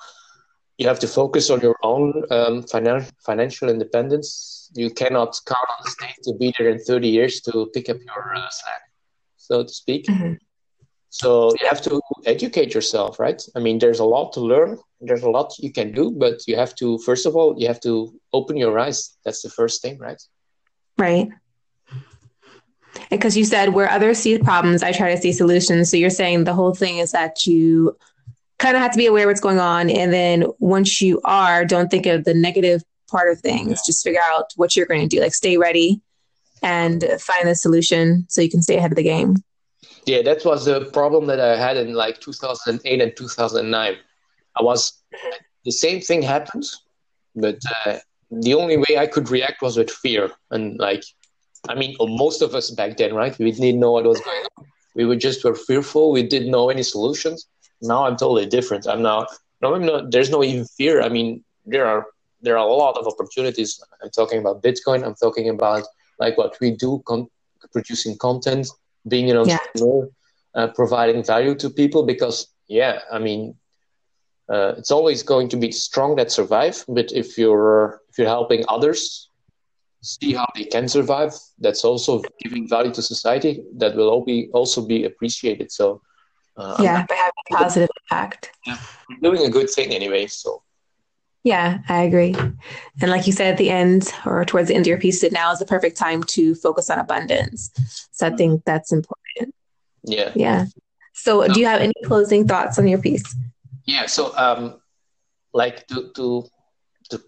you 0.78 0.86
have 0.86 1.00
to 1.00 1.08
focus 1.08 1.50
on 1.50 1.60
your 1.60 1.76
own 1.82 2.24
um, 2.30 2.62
finan- 2.62 3.10
financial 3.26 3.68
independence. 3.68 4.70
You 4.74 4.90
cannot 4.90 5.38
count 5.44 5.68
on 5.68 5.84
the 5.84 5.90
state 5.90 6.16
to 6.24 6.34
be 6.34 6.54
there 6.56 6.68
in 6.70 6.78
30 6.78 7.08
years 7.08 7.40
to 7.42 7.68
pick 7.74 7.88
up 7.90 7.98
your 8.00 8.34
uh, 8.34 8.48
slack, 8.50 8.82
so 9.36 9.64
to 9.64 9.68
speak. 9.68 10.06
Mm-hmm. 10.06 10.34
So 11.10 11.52
you 11.60 11.66
have 11.68 11.82
to 11.82 12.00
educate 12.26 12.74
yourself, 12.74 13.18
right? 13.18 13.42
I 13.56 13.60
mean, 13.60 13.78
there's 13.78 13.98
a 13.98 14.04
lot 14.04 14.32
to 14.34 14.40
learn. 14.40 14.78
There's 15.00 15.22
a 15.22 15.30
lot 15.30 15.54
you 15.58 15.72
can 15.72 15.92
do, 15.92 16.10
but 16.10 16.46
you 16.46 16.56
have 16.56 16.74
to, 16.76 16.98
first 16.98 17.24
of 17.26 17.34
all, 17.34 17.54
you 17.58 17.66
have 17.66 17.80
to 17.80 18.14
open 18.32 18.56
your 18.56 18.78
eyes. 18.78 19.16
That's 19.24 19.42
the 19.42 19.48
first 19.48 19.80
thing, 19.80 19.98
right? 19.98 20.22
Right. 20.98 21.28
Because 23.10 23.36
you 23.36 23.44
said 23.44 23.72
where 23.72 23.90
others 23.90 24.18
see 24.18 24.38
problems, 24.38 24.82
I 24.82 24.92
try 24.92 25.14
to 25.14 25.20
see 25.20 25.32
solutions. 25.32 25.90
So 25.90 25.96
you're 25.96 26.10
saying 26.10 26.44
the 26.44 26.54
whole 26.54 26.74
thing 26.74 26.98
is 26.98 27.12
that 27.12 27.46
you 27.46 27.96
kind 28.58 28.76
of 28.76 28.82
have 28.82 28.92
to 28.92 28.98
be 28.98 29.06
aware 29.06 29.24
of 29.24 29.30
what's 29.30 29.40
going 29.40 29.60
on. 29.60 29.88
And 29.88 30.12
then 30.12 30.46
once 30.58 31.00
you 31.00 31.20
are, 31.24 31.64
don't 31.64 31.90
think 31.90 32.06
of 32.06 32.24
the 32.24 32.34
negative 32.34 32.82
part 33.08 33.30
of 33.30 33.40
things. 33.40 33.70
Yeah. 33.70 33.86
Just 33.86 34.04
figure 34.04 34.20
out 34.32 34.52
what 34.56 34.76
you're 34.76 34.86
going 34.86 35.00
to 35.00 35.06
do. 35.06 35.20
Like 35.22 35.34
stay 35.34 35.56
ready 35.56 36.00
and 36.62 37.04
find 37.20 37.48
the 37.48 37.54
solution 37.54 38.26
so 38.28 38.40
you 38.40 38.50
can 38.50 38.62
stay 38.62 38.76
ahead 38.76 38.92
of 38.92 38.96
the 38.96 39.02
game. 39.02 39.36
Yeah, 40.06 40.22
that 40.22 40.44
was 40.44 40.64
the 40.64 40.86
problem 40.86 41.26
that 41.26 41.40
I 41.40 41.56
had 41.56 41.76
in 41.76 41.94
like 41.94 42.20
2008 42.20 43.00
and 43.00 43.16
2009. 43.16 43.96
I 44.56 44.62
was 44.62 44.94
the 45.64 45.70
same 45.70 46.00
thing 46.00 46.22
happened, 46.22 46.64
but 47.36 47.58
uh, 47.86 47.98
the 48.30 48.54
only 48.54 48.76
way 48.76 48.98
I 48.98 49.06
could 49.06 49.30
react 49.30 49.62
was 49.62 49.76
with 49.76 49.90
fear. 49.90 50.30
And 50.50 50.78
like, 50.78 51.04
I 51.68 51.74
mean, 51.74 51.96
most 52.00 52.42
of 52.42 52.54
us 52.54 52.70
back 52.70 52.96
then, 52.96 53.14
right? 53.14 53.38
We 53.38 53.52
didn't 53.52 53.80
know 53.80 53.92
what 53.92 54.04
was 54.04 54.20
going 54.20 54.44
on. 54.56 54.66
We 54.94 55.04
were 55.04 55.16
just 55.16 55.44
were 55.44 55.54
fearful. 55.54 56.12
We 56.12 56.22
didn't 56.22 56.50
know 56.50 56.70
any 56.70 56.82
solutions 56.82 57.46
now 57.80 58.04
I'm 58.04 58.16
totally 58.16 58.46
different. 58.46 58.86
I'm 58.86 59.02
now 59.02 59.26
no, 59.60 59.74
I'm 59.74 59.84
not. 59.84 60.10
There's 60.10 60.30
no 60.30 60.44
even 60.44 60.64
fear. 60.64 61.02
I 61.02 61.08
mean, 61.08 61.44
there 61.66 61.86
are 61.86 62.06
there 62.40 62.56
are 62.56 62.66
a 62.66 62.72
lot 62.72 62.96
of 62.96 63.06
opportunities. 63.06 63.82
I'm 64.02 64.10
talking 64.10 64.38
about 64.38 64.62
Bitcoin. 64.62 65.04
I'm 65.04 65.14
talking 65.14 65.48
about 65.48 65.84
like 66.18 66.38
what 66.38 66.56
we 66.60 66.70
do, 66.72 67.02
con- 67.06 67.28
producing 67.72 68.16
content, 68.18 68.68
being 69.08 69.30
an 69.30 69.38
entrepreneur, 69.38 70.08
yeah. 70.54 70.62
uh, 70.62 70.68
providing 70.68 71.24
value 71.24 71.54
to 71.56 71.70
people. 71.70 72.04
Because 72.04 72.48
yeah, 72.68 73.00
I 73.12 73.18
mean, 73.18 73.56
uh, 74.48 74.74
it's 74.78 74.92
always 74.92 75.22
going 75.22 75.48
to 75.50 75.56
be 75.56 75.72
strong 75.72 76.16
that 76.16 76.30
survive. 76.30 76.84
But 76.88 77.12
if 77.12 77.36
you're 77.36 78.00
you're 78.18 78.26
helping 78.26 78.64
others 78.68 79.30
see 80.02 80.32
how 80.32 80.46
they 80.54 80.64
can 80.64 80.88
survive, 80.88 81.32
that's 81.58 81.84
also 81.84 82.22
giving 82.40 82.68
value 82.68 82.92
to 82.92 83.02
society. 83.02 83.64
That 83.76 83.96
will 83.96 84.08
all 84.08 84.24
be 84.24 84.48
also 84.52 84.84
be 84.84 85.04
appreciated. 85.04 85.72
So 85.72 86.02
uh, 86.56 86.76
yeah, 86.80 87.06
by 87.06 87.14
having 87.14 87.32
a 87.50 87.56
positive 87.56 87.88
impact. 88.02 88.50
Yeah, 88.66 88.78
doing 89.22 89.44
a 89.44 89.50
good 89.50 89.70
thing 89.70 89.92
anyway. 89.92 90.26
So. 90.26 90.62
Yeah, 91.44 91.78
I 91.88 92.02
agree. 92.02 92.34
And 93.00 93.10
like 93.10 93.26
you 93.26 93.32
said 93.32 93.52
at 93.52 93.58
the 93.58 93.70
end 93.70 94.12
or 94.26 94.44
towards 94.44 94.68
the 94.68 94.74
end 94.74 94.82
of 94.82 94.88
your 94.88 94.98
piece, 94.98 95.20
that 95.20 95.32
now 95.32 95.52
is 95.52 95.60
the 95.60 95.64
perfect 95.64 95.96
time 95.96 96.22
to 96.24 96.54
focus 96.56 96.90
on 96.90 96.98
abundance. 96.98 97.70
So 98.10 98.26
I 98.26 98.30
think 98.30 98.64
that's 98.64 98.92
important. 98.92 99.54
Yeah. 100.02 100.32
Yeah. 100.34 100.66
So 101.14 101.46
do 101.46 101.60
you 101.60 101.66
have 101.66 101.80
any 101.80 101.94
closing 102.04 102.46
thoughts 102.46 102.78
on 102.78 102.86
your 102.86 103.00
piece? 103.00 103.34
Yeah. 103.84 104.06
So 104.06 104.36
um 104.36 104.80
like 105.52 105.86
to 105.86 106.10
to 106.16 106.44
to 107.10 107.22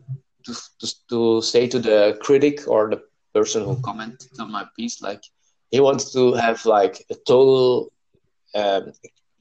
to, 0.44 0.94
to 1.09 1.42
say 1.42 1.66
to 1.68 1.79
the 1.79 2.18
critic 2.20 2.66
or 2.68 2.90
the 2.90 3.03
person 3.35 3.64
who 3.64 3.81
commented 3.83 4.31
on 4.38 4.50
my 4.50 4.66
piece, 4.76 5.00
like 5.00 5.22
he 5.70 5.81
wants 5.81 6.12
to 6.12 6.35
have 6.35 6.64
like 6.66 7.05
a 7.11 7.14
total 7.26 7.92
um, 8.55 8.92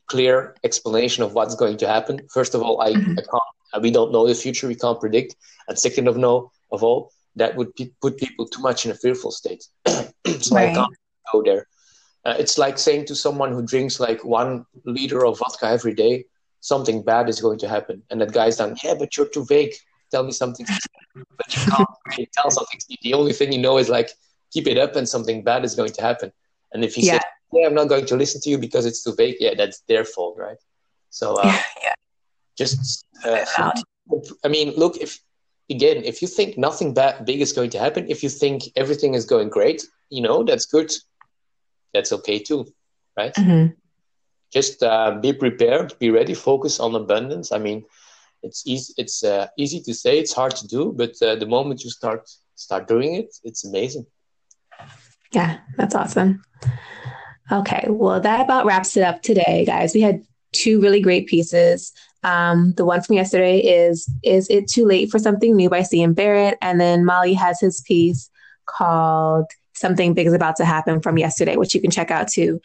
clear 0.08 0.56
explanation 0.64 1.24
of 1.24 1.34
what's 1.34 1.56
going 1.56 1.78
to 1.78 1.88
happen. 1.88 2.20
First 2.32 2.56
of 2.56 2.62
all, 2.62 2.82
I, 2.82 2.94
mm-hmm. 2.94 3.18
I 3.18 3.22
can't, 3.22 3.84
we 3.84 3.92
don't 3.92 4.12
know 4.12 4.28
the 4.28 4.36
future, 4.36 4.68
we 4.68 4.76
can't 4.76 5.00
predict. 5.00 5.36
And 5.68 5.78
second 5.78 6.08
of 6.08 6.18
no, 6.18 6.52
of 6.72 6.84
all, 6.84 7.12
that 7.36 7.56
would 7.56 7.74
p- 7.76 7.94
put 8.02 8.18
people 8.18 8.48
too 8.48 8.62
much 8.62 8.86
in 8.86 8.92
a 8.92 8.96
fearful 8.96 9.32
state. 9.32 9.64
so 9.88 10.56
right. 10.56 10.70
I 10.70 10.74
can't 10.74 10.94
go 11.32 11.44
there. 11.44 11.68
Uh, 12.26 12.36
it's 12.38 12.58
like 12.58 12.78
saying 12.78 13.06
to 13.06 13.16
someone 13.16 13.54
who 13.54 13.62
drinks 13.66 14.00
like 14.00 14.24
one 14.26 14.66
liter 14.86 15.26
of 15.26 15.40
vodka 15.40 15.68
every 15.68 15.94
day, 15.94 16.26
something 16.60 17.02
bad 17.02 17.30
is 17.30 17.40
going 17.40 17.60
to 17.60 17.70
happen. 17.70 18.04
And 18.10 18.20
that 18.22 18.34
guy's 18.34 18.58
done, 18.58 18.76
yeah, 18.84 18.94
but 18.94 19.16
you're 19.16 19.30
too 19.30 19.46
vague. 19.46 19.74
Tell 20.12 20.24
me 20.24 20.32
something. 20.32 20.66
but 21.38 21.56
you 21.56 21.72
can't 21.72 21.90
really 22.08 22.30
tell 22.34 22.50
something. 22.52 22.80
The 23.02 23.14
only 23.14 23.34
thing 23.34 23.52
you 23.52 23.60
know 23.60 23.78
is 23.78 23.90
like, 23.90 24.10
keep 24.52 24.68
it 24.68 24.78
up 24.78 24.96
and 24.96 25.08
something 25.08 25.44
bad 25.44 25.64
is 25.64 25.76
going 25.76 25.92
to 25.94 26.02
happen. 26.02 26.32
And 26.72 26.84
if 26.84 26.96
he 26.96 27.06
yeah. 27.06 27.14
says, 27.14 27.22
yeah, 27.54 27.68
I'm 27.68 27.74
not 27.74 27.90
going 27.90 28.06
to 28.08 28.16
listen 28.16 28.42
to 28.42 28.50
you 28.50 28.58
because 28.58 28.86
it's 28.86 29.04
too 29.04 29.16
vague, 29.16 29.38
yeah, 29.40 29.54
that's 29.56 29.82
their 29.88 30.06
fault, 30.06 30.38
right? 30.38 30.58
So 31.10 31.36
uh, 31.36 31.58
yeah. 31.84 31.94
just, 32.58 33.06
uh, 33.26 33.46
I 34.44 34.48
mean, 34.48 34.74
look, 34.76 34.98
if 34.98 35.20
again, 35.70 36.04
if 36.04 36.22
you 36.22 36.28
think 36.28 36.58
nothing 36.58 36.94
bad, 36.94 37.26
big 37.26 37.42
is 37.42 37.54
going 37.54 37.70
to 37.72 37.80
happen, 37.80 38.06
if 38.10 38.24
you 38.24 38.30
think 38.30 38.64
everything 38.76 39.14
is 39.14 39.26
going 39.26 39.50
great, 39.50 39.86
you 40.10 40.22
know, 40.22 40.44
that's 40.44 40.66
good. 40.66 40.92
That's 41.94 42.12
okay 42.12 42.40
too, 42.40 42.68
right? 43.18 43.34
Mm-hmm. 43.34 43.74
Just 44.52 44.82
uh, 44.82 45.20
be 45.22 45.34
prepared, 45.34 45.98
be 46.00 46.10
ready, 46.10 46.34
focus 46.34 46.80
on 46.80 46.96
abundance. 46.96 47.52
I 47.52 47.60
mean, 47.60 47.86
it's 48.44 48.66
easy. 48.66 48.94
It's 48.98 49.24
uh, 49.24 49.48
easy 49.58 49.82
to 49.82 49.94
say, 49.94 50.20
it's 50.20 50.34
hard 50.34 50.56
to 50.58 50.68
do, 50.68 50.94
but 50.96 51.14
uh, 51.22 51.36
the 51.36 51.46
moment 51.46 51.84
you 51.84 51.90
start 51.90 52.30
start 52.56 52.88
doing 52.88 53.16
it, 53.16 53.36
it's 53.44 53.66
amazing. 53.66 54.06
Yeah, 55.32 55.60
that's 55.78 55.96
awesome. 55.96 56.42
Okay, 57.52 57.86
well, 57.90 58.20
that 58.20 58.42
about 58.42 58.66
wraps 58.66 58.96
it 58.98 59.04
up 59.04 59.22
today, 59.22 59.66
guys. 59.66 59.94
We 59.94 60.02
had 60.02 60.24
two 60.54 60.82
really 60.82 61.02
great 61.02 61.28
pieces. 61.28 61.94
Um, 62.24 62.74
the 62.76 62.86
one 62.86 63.02
from 63.02 63.16
yesterday 63.16 63.60
is 63.60 64.10
Is 64.24 64.50
It 64.50 64.68
Too 64.68 64.86
Late 64.86 65.10
for 65.10 65.20
Something 65.20 65.56
New 65.56 65.70
by 65.70 65.84
C.M. 65.84 66.14
Barrett? 66.14 66.58
And 66.62 66.80
then 66.80 67.06
molly 67.06 67.34
has 67.34 67.60
his 67.60 67.82
piece 67.82 68.30
called 68.66 69.46
Something 69.80 70.14
Big 70.14 70.28
is 70.28 70.34
About 70.34 70.56
to 70.58 70.66
Happen 70.66 71.02
from 71.02 71.18
yesterday, 71.18 71.56
which 71.56 71.74
you 71.74 71.82
can 71.82 71.90
check 71.90 72.12
out 72.12 72.28
too. 72.28 72.60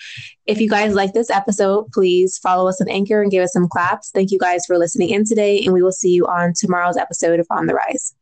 If 0.46 0.60
you 0.60 0.68
guys 0.68 0.94
like 0.94 1.12
this 1.12 1.30
episode, 1.30 1.90
please 1.92 2.38
follow 2.38 2.68
us 2.68 2.80
on 2.80 2.88
Anchor 2.88 3.22
and 3.22 3.30
give 3.30 3.42
us 3.42 3.52
some 3.52 3.68
claps. 3.68 4.10
Thank 4.10 4.30
you 4.30 4.38
guys 4.38 4.66
for 4.66 4.76
listening 4.78 5.10
in 5.10 5.24
today, 5.24 5.64
and 5.64 5.72
we 5.72 5.82
will 5.82 5.92
see 5.92 6.10
you 6.10 6.26
on 6.26 6.52
tomorrow's 6.56 6.96
episode 6.96 7.40
of 7.40 7.46
On 7.50 7.66
the 7.66 7.74
Rise. 7.74 8.14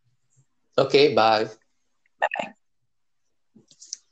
Okay, 0.79 1.15
bye. 1.15 1.49